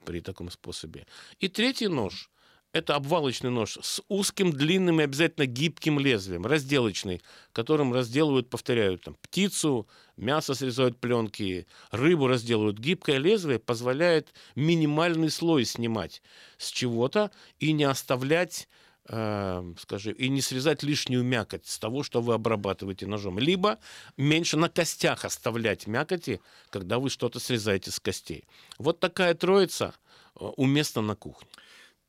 при 0.04 0.20
таком 0.20 0.50
способе. 0.50 1.06
И 1.38 1.46
третий 1.46 1.86
нож– 1.86 2.28
это 2.72 2.96
обвалочный 2.96 3.50
нож 3.50 3.78
с 3.80 4.02
узким, 4.08 4.50
длинным 4.50 5.00
и 5.00 5.04
обязательно 5.04 5.46
гибким 5.46 6.00
лезвием, 6.00 6.44
разделочный, 6.44 7.22
которым 7.52 7.92
разделывают, 7.92 8.50
повторяю, 8.50 8.98
там, 8.98 9.14
птицу, 9.14 9.86
мясо 10.16 10.54
срезают 10.54 10.98
пленки, 10.98 11.68
рыбу 11.92 12.26
разделывают. 12.26 12.78
Гибкое 12.78 13.18
лезвие 13.18 13.60
позволяет 13.60 14.34
минимальный 14.56 15.30
слой 15.30 15.64
снимать 15.64 16.20
с 16.58 16.68
чего-то 16.70 17.30
и 17.60 17.70
не 17.72 17.84
оставлять 17.84 18.68
скажи, 19.06 20.12
и 20.12 20.28
не 20.28 20.40
срезать 20.40 20.82
лишнюю 20.82 21.22
мякоть 21.22 21.66
с 21.66 21.78
того, 21.78 22.02
что 22.02 22.20
вы 22.20 22.34
обрабатываете 22.34 23.06
ножом. 23.06 23.38
Либо 23.38 23.78
меньше 24.16 24.56
на 24.56 24.68
костях 24.68 25.24
оставлять 25.24 25.86
мякоти, 25.86 26.40
когда 26.70 26.98
вы 26.98 27.10
что-то 27.10 27.38
срезаете 27.38 27.90
с 27.90 28.00
костей. 28.00 28.44
Вот 28.78 28.98
такая 28.98 29.34
троица 29.34 29.94
э, 30.34 30.44
уместна 30.56 31.02
на 31.02 31.14
кухне. 31.14 31.48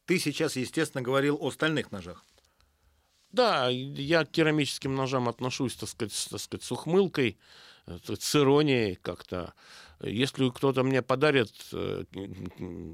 Ты 0.06 0.20
сейчас, 0.20 0.56
естественно, 0.56 1.04
говорил 1.04 1.38
о 1.40 1.52
стальных 1.52 1.92
ножах. 1.92 2.24
Да, 3.32 3.68
я 3.70 4.26
к 4.26 4.32
керамическим 4.32 4.96
ножам 4.96 5.28
отношусь, 5.28 5.76
так 5.76 5.90
сказать, 5.90 6.28
так 6.32 6.40
сказать, 6.40 6.64
с 6.64 6.72
ухмылкой, 6.72 7.38
э, 7.86 7.98
с 8.18 8.36
иронией 8.36 8.96
как-то. 8.96 9.54
Если 10.02 10.50
кто-то 10.50 10.84
мне 10.84 11.02
подарит 11.02 11.54
э, 11.74 12.06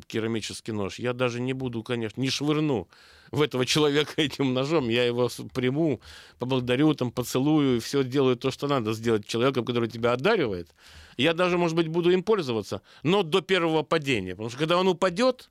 керамический 0.08 0.74
нож, 0.74 0.99
я 0.99 1.14
даже 1.14 1.39
не 1.39 1.54
буду, 1.54 1.84
конечно, 1.84 2.20
не 2.20 2.30
швырну 2.30 2.89
в 3.34 3.42
этого 3.42 3.66
человека 3.66 4.14
этим 4.18 4.54
ножом, 4.54 4.90
я 4.90 5.04
его 5.06 5.28
приму, 5.54 6.00
поблагодарю, 6.38 6.94
там, 6.94 7.12
поцелую, 7.12 7.82
все 7.82 8.04
делаю 8.04 8.36
то, 8.38 8.52
что 8.52 8.68
надо 8.68 8.94
сделать 8.94 9.26
человеком, 9.26 9.66
который 9.66 9.90
тебя 9.90 10.14
одаривает. 10.14 10.70
Я 11.18 11.34
даже, 11.34 11.58
может 11.58 11.76
быть, 11.76 11.88
буду 11.88 12.12
им 12.12 12.22
пользоваться, 12.22 12.82
но 13.02 13.24
до 13.24 13.42
первого 13.42 13.82
падения. 13.82 14.32
Потому 14.32 14.50
что 14.50 14.60
когда 14.60 14.78
он 14.78 14.88
упадет, 14.88 15.50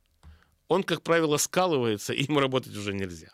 он, 0.69 0.85
как 0.85 1.03
правило, 1.03 1.37
скалывается, 1.39 2.13
и 2.13 2.23
им 2.23 2.39
работать 2.39 2.77
уже 2.77 2.95
нельзя. 2.95 3.31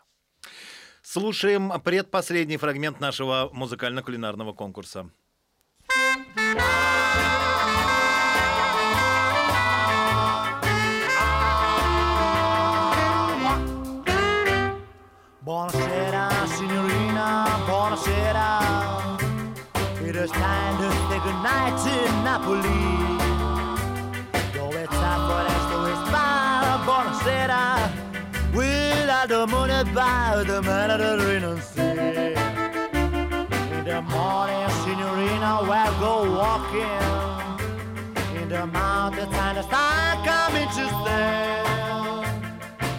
Слушаем 1.03 1.71
предпоследний 1.83 2.57
фрагмент 2.57 2.99
нашего 2.99 3.51
музыкально-кулинарного 3.53 4.53
конкурса. 4.53 5.11
Buonasera 15.41 16.27
signorina, 16.57 17.47
buonasera. 17.65 18.59
It 20.03 20.13
is 20.13 20.31
time 20.31 20.77
to 20.79 20.91
say 21.07 21.19
goodnight 21.23 21.79
to 21.79 21.95
Napoli. 22.27 22.83
Dove 24.51 24.83
sta 24.91 25.11
foresta 25.27 25.75
westbound, 25.85 26.83
buonasera. 26.83 27.61
Without 28.53 29.29
the 29.29 29.47
moon 29.47 29.69
about 29.69 30.45
the 30.45 30.61
Mediterranean 30.61 31.61
Sea. 31.61 32.35
In 33.71 33.85
the 33.85 34.01
morning, 34.11 34.69
signorina, 34.83 35.59
we'll 35.63 35.93
go 36.03 36.13
walking. 36.35 37.03
In 38.41 38.49
the 38.49 38.67
mountains 38.67 39.33
and 39.33 39.57
the 39.57 39.63
sun 39.63 40.17
coming 40.25 40.67
to 40.67 40.85
stay. 41.01 41.59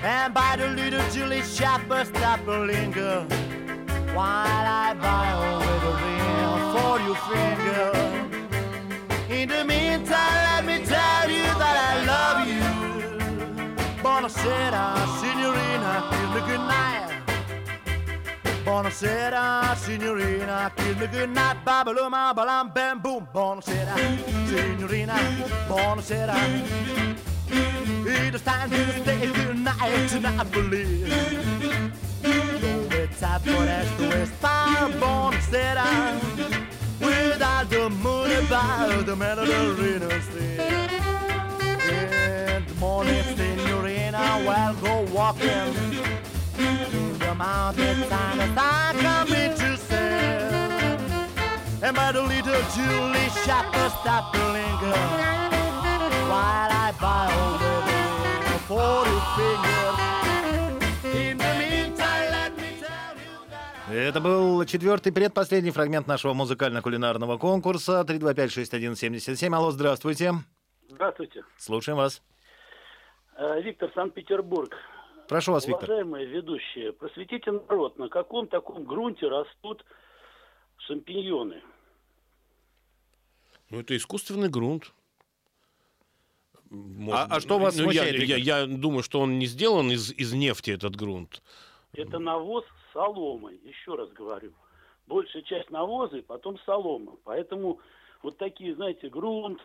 And 0.02 0.32
by 0.32 0.56
the 0.56 0.68
little 0.68 1.02
Julie 1.10 1.42
Shopper 1.42 2.06
stop 2.06 2.46
a 2.46 2.58
linger 2.58 3.26
While 4.14 4.66
I 4.66 4.94
buy 4.94 5.28
a 5.28 5.60
ring 6.00 6.20
for 6.72 6.94
your 7.06 7.18
finger. 7.28 7.92
In 9.28 9.48
the 9.48 9.64
meantime 9.64 10.38
let 10.48 10.64
me 10.64 10.86
tell 10.86 11.30
you 11.30 11.44
that 11.44 11.76
I 11.90 11.94
love 12.12 12.48
you. 12.48 12.64
Buonasera 14.02 14.96
signorina, 15.20 15.92
kiss 16.10 16.28
me 16.34 16.40
good 16.48 16.64
night. 16.66 17.12
Buonasera 18.64 19.76
signorina, 19.76 20.72
kiss 20.76 20.96
me 20.98 21.06
good 21.08 21.30
night. 21.30 21.58
Babaluma 21.64 22.34
balam 22.34 22.72
bam 22.72 23.00
boom 23.00 23.28
Buonasera 23.34 23.94
signorina, 24.48 25.14
buonasera 25.68 27.29
It 27.82 28.34
is 28.34 28.42
time 28.42 28.70
to 28.70 29.02
stay 29.02 29.32
tonight 29.32 30.08
to 30.10 30.20
Napoli. 30.20 31.02
It's 32.22 33.20
time 33.20 33.40
for 33.40 33.52
us 33.52 33.96
to 33.96 34.08
west 34.08 34.40
born 34.40 34.92
Buonasera 35.00 35.88
Without 37.00 37.70
the 37.70 37.88
moon 37.88 38.30
above 38.44 39.06
the 39.06 39.16
Mediterranean 39.16 40.22
Sea 40.22 40.58
In 41.88 42.66
the 42.66 42.74
morning, 42.78 43.22
signorina, 43.36 44.42
we'll 44.46 44.74
go 44.82 45.12
walking 45.12 45.74
In 46.58 47.18
the 47.18 47.34
mountains 47.34 48.06
and 48.10 48.40
the 48.40 48.54
sun 48.54 48.98
coming 48.98 49.54
to 49.56 49.76
sail 49.76 51.00
And 51.82 51.96
by 51.96 52.12
the 52.12 52.22
little 52.22 52.62
Julie 52.74 53.30
shopper 53.44 53.88
stop 54.00 54.32
to 54.34 54.44
linger 54.52 54.98
While 56.28 56.70
I 56.70 56.92
buy 57.00 57.59
Это 63.90 64.20
был 64.20 64.64
четвертый 64.64 65.12
предпоследний 65.12 65.72
фрагмент 65.72 66.06
нашего 66.06 66.34
музыкально-кулинарного 66.34 67.36
конкурса 67.38 68.04
325-6177. 68.06 69.52
Алло, 69.52 69.72
здравствуйте. 69.72 70.34
Здравствуйте. 70.88 71.42
Слушаем 71.56 71.96
вас. 71.96 72.22
Э, 73.36 73.60
Виктор, 73.60 73.90
Санкт-Петербург. 73.92 74.76
Прошу 75.28 75.50
вас, 75.50 75.66
Виктор. 75.66 75.90
Уважаемые 75.90 76.26
ведущие, 76.26 76.92
просветите 76.92 77.50
народ, 77.50 77.98
на 77.98 78.08
каком 78.08 78.46
таком 78.46 78.84
грунте 78.84 79.26
растут 79.26 79.84
шампиньоны? 80.86 81.60
Ну, 83.70 83.80
это 83.80 83.96
искусственный 83.96 84.48
грунт. 84.48 84.92
А- 86.70 87.26
а 87.28 87.40
что 87.40 87.58
вас 87.58 87.76
ну, 87.76 87.84
смущает, 87.84 88.16
я, 88.22 88.36
я, 88.36 88.60
я 88.60 88.66
думаю, 88.66 89.02
что 89.02 89.20
он 89.20 89.38
не 89.38 89.46
сделан 89.46 89.90
из, 89.90 90.12
из 90.12 90.32
нефти, 90.32 90.70
этот 90.70 90.94
грунт. 90.94 91.42
Это 91.92 92.18
навоз 92.18 92.64
с 92.64 92.92
соломой, 92.92 93.60
еще 93.64 93.96
раз 93.96 94.10
говорю. 94.12 94.52
Большая 95.06 95.42
часть 95.42 95.70
навоза 95.70 96.18
и 96.18 96.22
потом 96.22 96.58
солома. 96.64 97.16
Поэтому 97.24 97.80
вот 98.22 98.38
такие, 98.38 98.76
знаете, 98.76 99.08
грунт, 99.08 99.58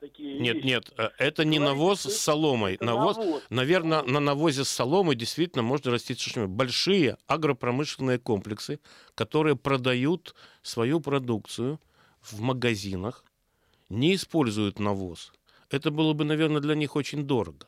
такие 0.00 0.40
Нет, 0.40 0.56
вещи. 0.56 0.66
нет, 0.66 0.92
э, 0.98 1.10
это 1.18 1.44
не 1.44 1.58
Говорите, 1.58 1.78
навоз 1.78 2.00
с 2.00 2.16
соломой. 2.18 2.74
это 2.74 2.84
Навоз, 2.84 3.16
навоз. 3.16 3.42
наверное, 3.50 4.02
на 4.02 4.18
навозе 4.18 4.64
с 4.64 4.68
соломой 4.68 5.14
действительно 5.14 5.62
можно 5.62 5.92
растить 5.92 6.18
шашлык. 6.20 6.48
большие 6.48 7.16
агропромышленные 7.28 8.18
комплексы, 8.18 8.80
которые 9.14 9.54
продают 9.54 10.34
свою 10.62 10.98
продукцию 11.00 11.80
в 12.20 12.40
магазинах, 12.40 13.24
не 13.88 14.16
используют 14.16 14.80
навоз. 14.80 15.32
Это 15.70 15.90
было 15.90 16.12
бы, 16.14 16.24
наверное, 16.24 16.60
для 16.60 16.74
них 16.74 16.96
очень 16.96 17.24
дорого. 17.24 17.66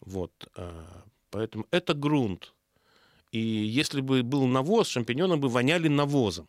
Вот, 0.00 0.32
а, 0.56 1.04
поэтому 1.30 1.66
это 1.70 1.94
грунт. 1.94 2.52
И 3.30 3.38
если 3.38 4.00
бы 4.00 4.22
был 4.22 4.46
навоз, 4.46 4.88
шампиньоны 4.88 5.36
бы 5.36 5.48
воняли 5.48 5.88
навозом. 5.88 6.48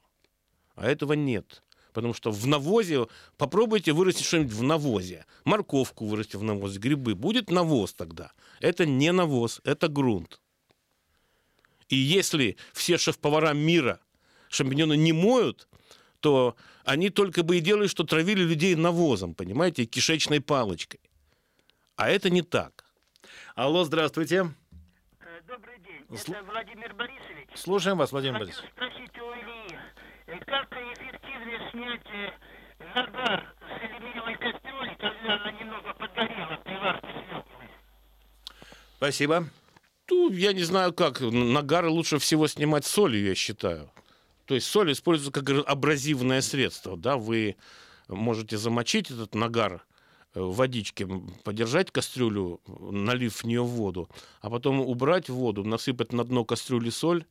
А 0.76 0.88
этого 0.88 1.14
нет. 1.14 1.64
Потому 1.94 2.14
что 2.14 2.30
в 2.30 2.46
навозе, 2.46 3.08
попробуйте 3.38 3.94
вырастить 3.94 4.26
что-нибудь 4.26 4.54
в 4.54 4.64
навозе. 4.64 5.26
Морковку 5.46 6.06
вырастить 6.06 6.36
в 6.36 6.44
навозе, 6.44 6.78
грибы. 6.78 7.16
Будет 7.16 7.50
навоз 7.50 7.94
тогда. 7.94 8.34
Это 8.60 8.86
не 8.86 9.12
навоз, 9.12 9.62
это 9.64 9.88
грунт. 9.88 10.42
И 11.88 11.96
если 11.96 12.58
все 12.74 12.98
шеф-повара 12.98 13.54
мира 13.54 14.00
шампиньоны 14.50 14.98
не 14.98 15.14
моют, 15.14 15.68
то 16.26 16.56
они 16.86 17.12
только 17.12 17.44
бы 17.44 17.58
и 17.58 17.60
делали, 17.60 17.86
что 17.86 18.04
травили 18.04 18.42
людей 18.42 18.74
навозом, 18.76 19.36
понимаете, 19.36 19.86
кишечной 19.86 20.42
палочкой. 20.42 21.00
А 21.98 22.10
это 22.10 22.32
не 22.32 22.42
так. 22.42 22.84
Алло, 23.54 23.84
здравствуйте. 23.84 24.52
Добрый 25.48 25.78
день. 25.86 26.02
Сл- 26.18 26.34
Это 26.34 26.44
Владимир 26.52 26.96
Борисович. 26.96 27.50
Слушаем 27.54 28.00
вас, 28.00 28.12
Владимир 28.12 28.40
Хочу 28.40 28.46
Борисович. 28.48 28.72
спросить 28.72 29.18
у 29.20 29.34
Ильи, 29.34 29.78
э, 30.26 30.40
как 30.48 30.68
эффективнее 30.72 31.70
снять 31.72 32.08
э, 32.12 32.32
нагар 32.96 33.54
с 33.60 33.84
алюминиевой 33.84 34.34
кастрюли, 34.38 34.98
когда 35.00 35.36
она 35.36 35.52
немного 35.52 35.94
подгорела 35.94 36.60
при 36.64 36.74
варке 36.74 37.08
свеклы? 37.08 37.70
Спасибо. 38.98 39.48
Ну, 40.10 40.32
я 40.32 40.54
не 40.54 40.64
знаю 40.64 40.92
как. 40.92 41.22
Нагары 41.22 41.90
лучше 41.90 42.18
всего 42.18 42.48
снимать 42.48 42.84
солью, 42.86 43.28
я 43.28 43.36
считаю. 43.36 43.92
То 44.46 44.56
есть 44.56 44.68
соль 44.68 44.92
используется 44.92 45.32
как 45.32 45.68
абразивное 45.68 46.42
средство. 46.42 46.98
Да? 46.98 47.18
Вы 47.18 47.56
можете 48.08 48.58
замочить 48.58 49.12
этот 49.12 49.36
нагар 49.36 49.86
э, 50.34 50.42
в 50.42 50.56
водичке, 50.56 51.06
м, 51.06 51.34
подержать 51.44 51.92
кастрюлю, 51.92 52.62
налив 52.68 53.36
в 53.36 53.44
нее 53.46 53.64
воду, 53.64 54.10
а 54.42 54.50
потом 54.50 54.80
убрать 54.80 55.30
воду, 55.30 55.64
насыпать 55.64 56.14
на 56.14 56.24
дно 56.24 56.46
кастрюли 56.46 56.90
соль 56.90 57.26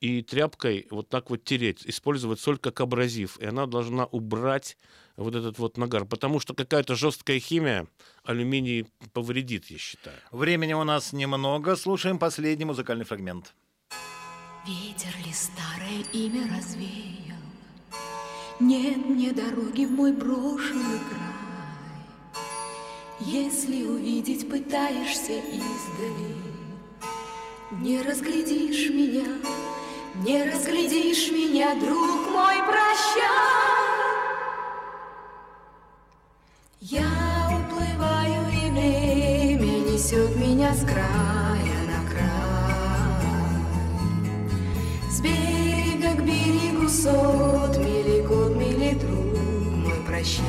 и 0.00 0.22
тряпкой 0.22 0.88
вот 0.90 1.08
так 1.08 1.30
вот 1.30 1.44
тереть. 1.44 1.86
Использовать 1.86 2.40
соль 2.40 2.58
как 2.58 2.80
абразив. 2.80 3.38
И 3.38 3.44
она 3.44 3.66
должна 3.66 4.06
убрать 4.06 4.76
вот 5.16 5.36
этот 5.36 5.58
вот 5.58 5.76
нагар. 5.76 6.06
Потому 6.06 6.40
что 6.40 6.54
какая-то 6.54 6.96
жесткая 6.96 7.38
химия 7.38 7.86
алюминий 8.24 8.86
повредит, 9.12 9.66
я 9.70 9.78
считаю. 9.78 10.16
Времени 10.32 10.72
у 10.72 10.82
нас 10.82 11.12
немного. 11.12 11.76
Слушаем 11.76 12.18
последний 12.18 12.64
музыкальный 12.64 13.04
фрагмент. 13.04 13.54
Ветер 14.64 15.10
ли 15.26 15.32
старое 15.32 16.04
имя 16.12 16.48
развеял? 16.56 17.36
Нет 18.60 18.96
мне 19.08 19.32
дороги 19.32 19.86
в 19.86 19.90
мой 19.90 20.12
брошенный 20.12 21.00
край. 21.10 22.38
Если 23.18 23.84
увидеть 23.84 24.48
пытаешься 24.48 25.32
издали, 25.32 26.36
Не 27.72 28.02
разглядишь 28.02 28.88
меня, 28.90 29.26
не 30.24 30.44
разглядишь 30.44 31.32
меня, 31.32 31.74
друг 31.74 32.30
мой, 32.30 32.58
прощай. 32.64 33.24
Я 36.80 37.02
уплываю, 37.66 38.48
и 38.52 38.70
время 38.70 39.90
несет 39.90 40.36
меня 40.36 40.72
с 40.72 40.84
края 40.84 41.41
берега 45.22 46.14
к 46.16 46.24
берегу 46.24 46.88
сот 46.88 47.78
мили 47.78 48.22
год, 48.26 48.56
мили 48.56 48.94
друг 48.94 49.38
мой, 49.84 50.00
прощай. 50.06 50.44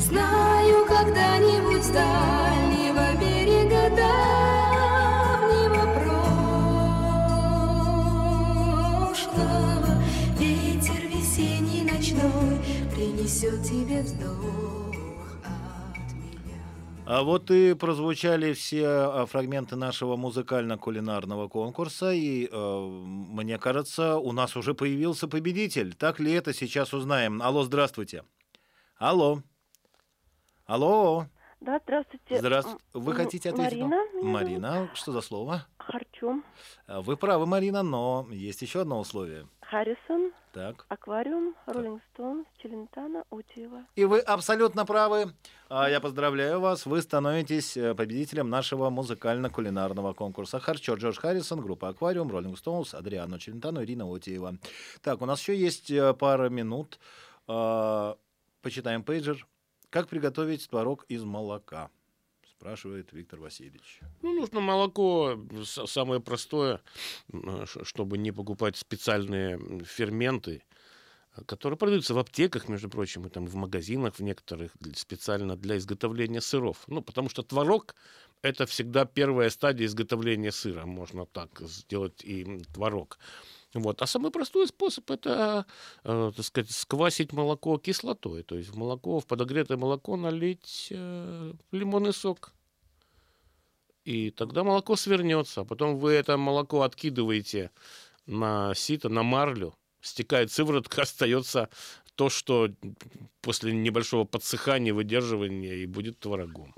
Знаю, 0.00 0.86
когда-нибудь 0.86 1.84
с 1.84 1.88
дальнего 1.88 3.14
берега 3.20 3.90
давнего 3.96 5.84
прошлого 9.14 10.02
Ветер 10.38 11.02
весенний 11.08 11.82
ночной 11.82 12.58
принесет 12.94 13.62
тебе 13.62 14.02
вздох. 14.02 14.83
А 17.06 17.22
вот 17.22 17.50
и 17.50 17.74
прозвучали 17.74 18.54
все 18.54 18.86
а, 18.86 19.26
фрагменты 19.26 19.76
нашего 19.76 20.16
музыкально-кулинарного 20.16 21.48
конкурса, 21.48 22.12
и 22.12 22.48
э, 22.50 22.78
мне 22.88 23.58
кажется, 23.58 24.16
у 24.16 24.32
нас 24.32 24.56
уже 24.56 24.72
появился 24.72 25.28
победитель. 25.28 25.94
Так 25.94 26.18
ли 26.18 26.32
это, 26.32 26.54
сейчас 26.54 26.94
узнаем. 26.94 27.42
Алло, 27.42 27.62
здравствуйте. 27.64 28.24
Алло. 28.96 29.42
Алло. 30.64 31.26
Да, 31.60 31.78
здравствуйте. 31.84 32.38
Здравствуйте. 32.38 32.82
Вы 32.94 33.12
хотите 33.12 33.50
ответить? 33.50 33.80
Марина. 33.80 33.96
зовут. 34.14 34.24
Марина, 34.32 34.90
что 34.94 35.12
за 35.12 35.20
слово? 35.20 35.66
Харчум. 35.76 36.42
Вы 36.88 37.18
правы, 37.18 37.44
Марина, 37.44 37.82
но 37.82 38.26
есть 38.30 38.62
еще 38.62 38.80
одно 38.80 38.98
условие. 38.98 39.46
Харрисон. 39.60 40.32
Так. 40.54 40.86
Аквариум. 40.88 41.56
Роллинг 41.66 42.00
Стоунс. 42.12 42.46
Челентано. 42.62 43.24
Утиева. 43.30 43.84
И 43.96 44.04
вы 44.04 44.20
абсолютно 44.20 44.86
правы. 44.86 45.34
А, 45.68 45.90
Я 45.90 46.00
поздравляю 46.00 46.60
вас. 46.60 46.86
Вы 46.86 47.02
становитесь 47.02 47.76
э, 47.76 47.92
победителем 47.96 48.48
нашего 48.50 48.88
музыкально-кулинарного 48.88 50.14
конкурса. 50.14 50.60
Харчо 50.60 50.94
Джордж 50.94 51.18
Харрисон, 51.18 51.60
группа 51.60 51.88
Аквариум, 51.88 52.30
Роллинг 52.30 52.56
Стоунс, 52.56 52.94
Адриано 52.94 53.40
Челентано, 53.40 53.82
Ирина 53.82 54.04
Отиева. 54.04 54.56
Так, 55.02 55.22
у 55.22 55.26
нас 55.26 55.40
еще 55.40 55.56
есть 55.56 55.90
э, 55.90 56.14
пара 56.14 56.48
минут. 56.48 57.00
А, 57.48 58.16
Почитаем 58.62 59.02
пейджер. 59.02 59.46
Как 59.90 60.08
приготовить 60.08 60.68
творог 60.70 61.04
из 61.08 61.24
молока? 61.24 61.90
Спрашивает 62.64 63.12
Виктор 63.12 63.40
Васильевич. 63.40 64.00
Ну, 64.22 64.32
нужно 64.32 64.58
молоко 64.58 65.38
самое 65.64 66.18
простое, 66.18 66.80
ш- 67.66 67.84
чтобы 67.84 68.16
не 68.16 68.32
покупать 68.32 68.78
специальные 68.78 69.84
ферменты, 69.84 70.62
э, 71.36 71.44
которые 71.44 71.76
продаются 71.76 72.14
в 72.14 72.18
аптеках, 72.18 72.70
между 72.70 72.88
прочим, 72.88 73.26
и 73.26 73.28
там 73.28 73.46
в 73.46 73.54
магазинах 73.54 74.14
в 74.14 74.20
некоторых 74.20 74.72
специально 74.94 75.56
для 75.58 75.76
изготовления 75.76 76.40
сыров. 76.40 76.84
Ну, 76.86 77.02
потому 77.02 77.28
что 77.28 77.42
творог– 77.42 77.94
это 78.40 78.64
всегда 78.64 79.04
первая 79.04 79.50
стадия 79.50 79.84
изготовления 79.84 80.50
сыра. 80.50 80.86
Можно 80.86 81.26
так 81.26 81.60
сделать 81.60 82.24
и 82.24 82.62
творог. 82.72 83.18
Вот. 83.74 84.00
А 84.02 84.06
самый 84.06 84.30
простой 84.30 84.68
способ– 84.68 85.10
это, 85.10 85.66
э, 86.04 86.32
так 86.34 86.44
сказать, 86.44 86.70
сквасить 86.70 87.32
молоко 87.32 87.76
кислотой. 87.78 88.44
То 88.44 88.56
есть 88.56 88.70
в 88.70 88.76
молоко, 88.76 89.18
в 89.18 89.26
подогретое 89.26 89.76
молоко 89.76 90.16
налить 90.16 90.88
э, 90.90 91.52
лимонный 91.72 92.12
сок. 92.12 92.52
И 94.04 94.30
тогда 94.30 94.62
молоко 94.62 94.96
свернется. 94.96 95.62
А 95.62 95.64
потом 95.64 95.98
вы 95.98 96.12
это 96.12 96.36
молоко 96.36 96.82
откидываете 96.82 97.70
на 98.26 98.74
сито, 98.74 99.08
на 99.08 99.22
марлю. 99.22 99.74
Стекает 100.00 100.52
сыворотка, 100.52 101.02
остается 101.02 101.68
то, 102.16 102.28
что 102.28 102.68
после 103.42 103.72
небольшого 103.72 104.24
подсыхания, 104.24 104.94
выдерживания 104.94 105.74
и 105.74 105.86
будет 105.86 106.18
творогом. 106.18 106.74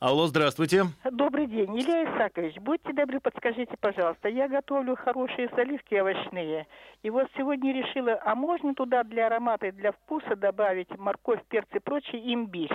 Алло, 0.00 0.26
здравствуйте. 0.26 0.84
Добрый 1.10 1.46
день, 1.46 1.76
Илья 1.78 2.04
Исакович. 2.04 2.56
Будьте 2.58 2.92
добры, 2.92 3.20
подскажите, 3.20 3.74
пожалуйста. 3.80 4.28
Я 4.28 4.48
готовлю 4.48 4.96
хорошие 4.96 5.48
заливки 5.56 5.94
овощные. 5.94 6.66
И 7.02 7.10
вот 7.10 7.28
сегодня 7.36 7.72
решила, 7.72 8.18
а 8.24 8.34
можно 8.34 8.74
туда 8.74 9.02
для 9.02 9.26
аромата 9.26 9.66
и 9.66 9.72
для 9.72 9.92
вкуса 9.92 10.36
добавить 10.36 10.90
морковь, 10.96 11.40
перцы 11.48 11.76
и 11.76 11.80
прочее, 11.80 12.32
имбирь? 12.32 12.72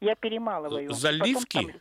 Я 0.00 0.14
перемалываю. 0.14 0.90
Заливки? 0.92 1.56
Потом 1.58 1.72
там- 1.72 1.80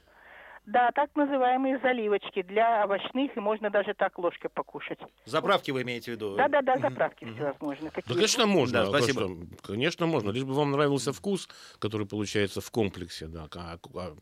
Да, 0.67 0.91
так 0.91 1.15
называемые 1.15 1.79
заливочки 1.79 2.41
для 2.41 2.83
овощных, 2.83 3.37
и 3.37 3.39
можно 3.39 3.69
даже 3.69 3.93
так 3.93 4.19
ложкой 4.19 4.49
покушать. 4.49 4.99
Заправки 5.23 5.71
вы 5.71 5.83
имеете 5.83 6.11
в 6.11 6.15
виду? 6.15 6.35
Да-да-да, 6.35 6.77
заправки 6.77 7.23
всевозможные. 7.23 7.89
Да, 7.89 7.95
Какие- 8.01 8.13
конечно, 8.13 8.45
можно. 8.47 8.83
Да, 8.83 8.89
спасибо. 8.89 9.21
что? 9.21 9.65
Конечно, 9.65 10.07
можно. 10.07 10.31
Лишь 10.31 10.43
бы 10.43 10.53
вам 10.53 10.71
нравился 10.71 11.13
вкус, 11.13 11.47
который 11.79 12.05
получается 12.05 12.59
в 12.59 12.69
комплексе. 12.69 13.27
Да. 13.27 13.47
А- 13.55 13.79
а 13.95 14.15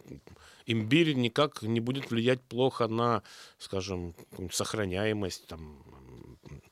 имбирь 0.68 1.16
никак 1.16 1.64
не 1.64 1.80
будет 1.80 2.12
влиять 2.12 2.42
плохо 2.44 2.88
на, 2.88 3.24
скажем, 3.58 4.14
сохраняемость 4.52 5.48
там, 5.48 5.80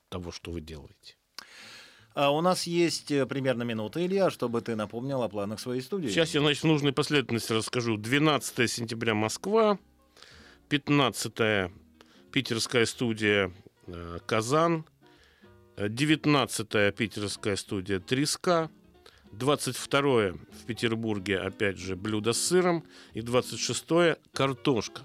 того, 0.09 0.31
что 0.31 0.51
вы 0.51 0.61
делаете. 0.61 1.15
А 2.13 2.29
у 2.29 2.41
нас 2.41 2.67
есть 2.67 3.11
э, 3.11 3.25
примерно 3.25 3.63
минута, 3.63 4.05
Илья, 4.05 4.29
чтобы 4.29 4.61
ты 4.61 4.75
напомнил 4.75 5.23
о 5.23 5.29
планах 5.29 5.59
своей 5.59 5.81
студии. 5.81 6.09
Сейчас 6.09 6.33
я, 6.35 6.41
значит, 6.41 6.63
в 6.63 6.67
нужной 6.67 6.93
последовательности 6.93 7.53
расскажу. 7.53 7.97
12 7.97 8.69
сентября 8.69 9.15
Москва, 9.15 9.79
15 10.69 11.71
питерская 12.31 12.85
студия 12.85 13.51
э, 13.87 14.19
Казан, 14.27 14.85
э, 15.75 15.89
19 15.89 16.95
питерская 16.95 17.55
студия 17.55 17.99
Треска, 17.99 18.69
22 19.31 20.11
в 20.11 20.65
Петербурге, 20.67 21.39
опять 21.39 21.79
же, 21.79 21.95
блюдо 21.95 22.33
с 22.33 22.37
сыром, 22.37 22.83
и 23.13 23.21
26 23.21 24.19
картошка. 24.31 25.01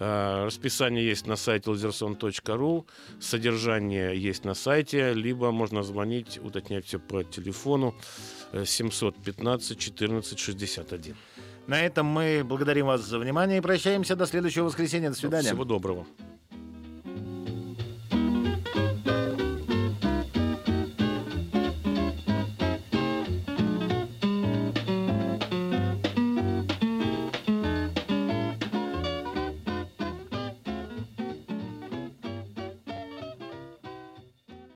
Э, 0.00 0.46
Расписание 0.46 1.06
есть 1.06 1.26
на 1.26 1.36
сайте 1.36 1.70
lzerson.ru, 1.70 2.86
содержание 3.20 4.16
есть 4.16 4.44
на 4.46 4.54
сайте, 4.54 5.12
либо 5.12 5.50
можно 5.50 5.82
звонить, 5.82 6.40
уточнять 6.42 6.86
все 6.86 6.98
по 6.98 7.22
телефону 7.22 7.94
э, 8.52 8.64
715 8.64 9.78
14 9.78 10.38
61. 10.38 11.16
На 11.66 11.82
этом 11.82 12.06
мы 12.06 12.42
благодарим 12.44 12.86
вас 12.86 13.02
за 13.02 13.18
внимание 13.18 13.58
и 13.58 13.60
прощаемся 13.60 14.16
до 14.16 14.26
следующего 14.26 14.64
воскресенья. 14.64 15.10
До 15.10 15.16
свидания. 15.16 15.48
Всего 15.48 15.64
доброго. 15.64 16.06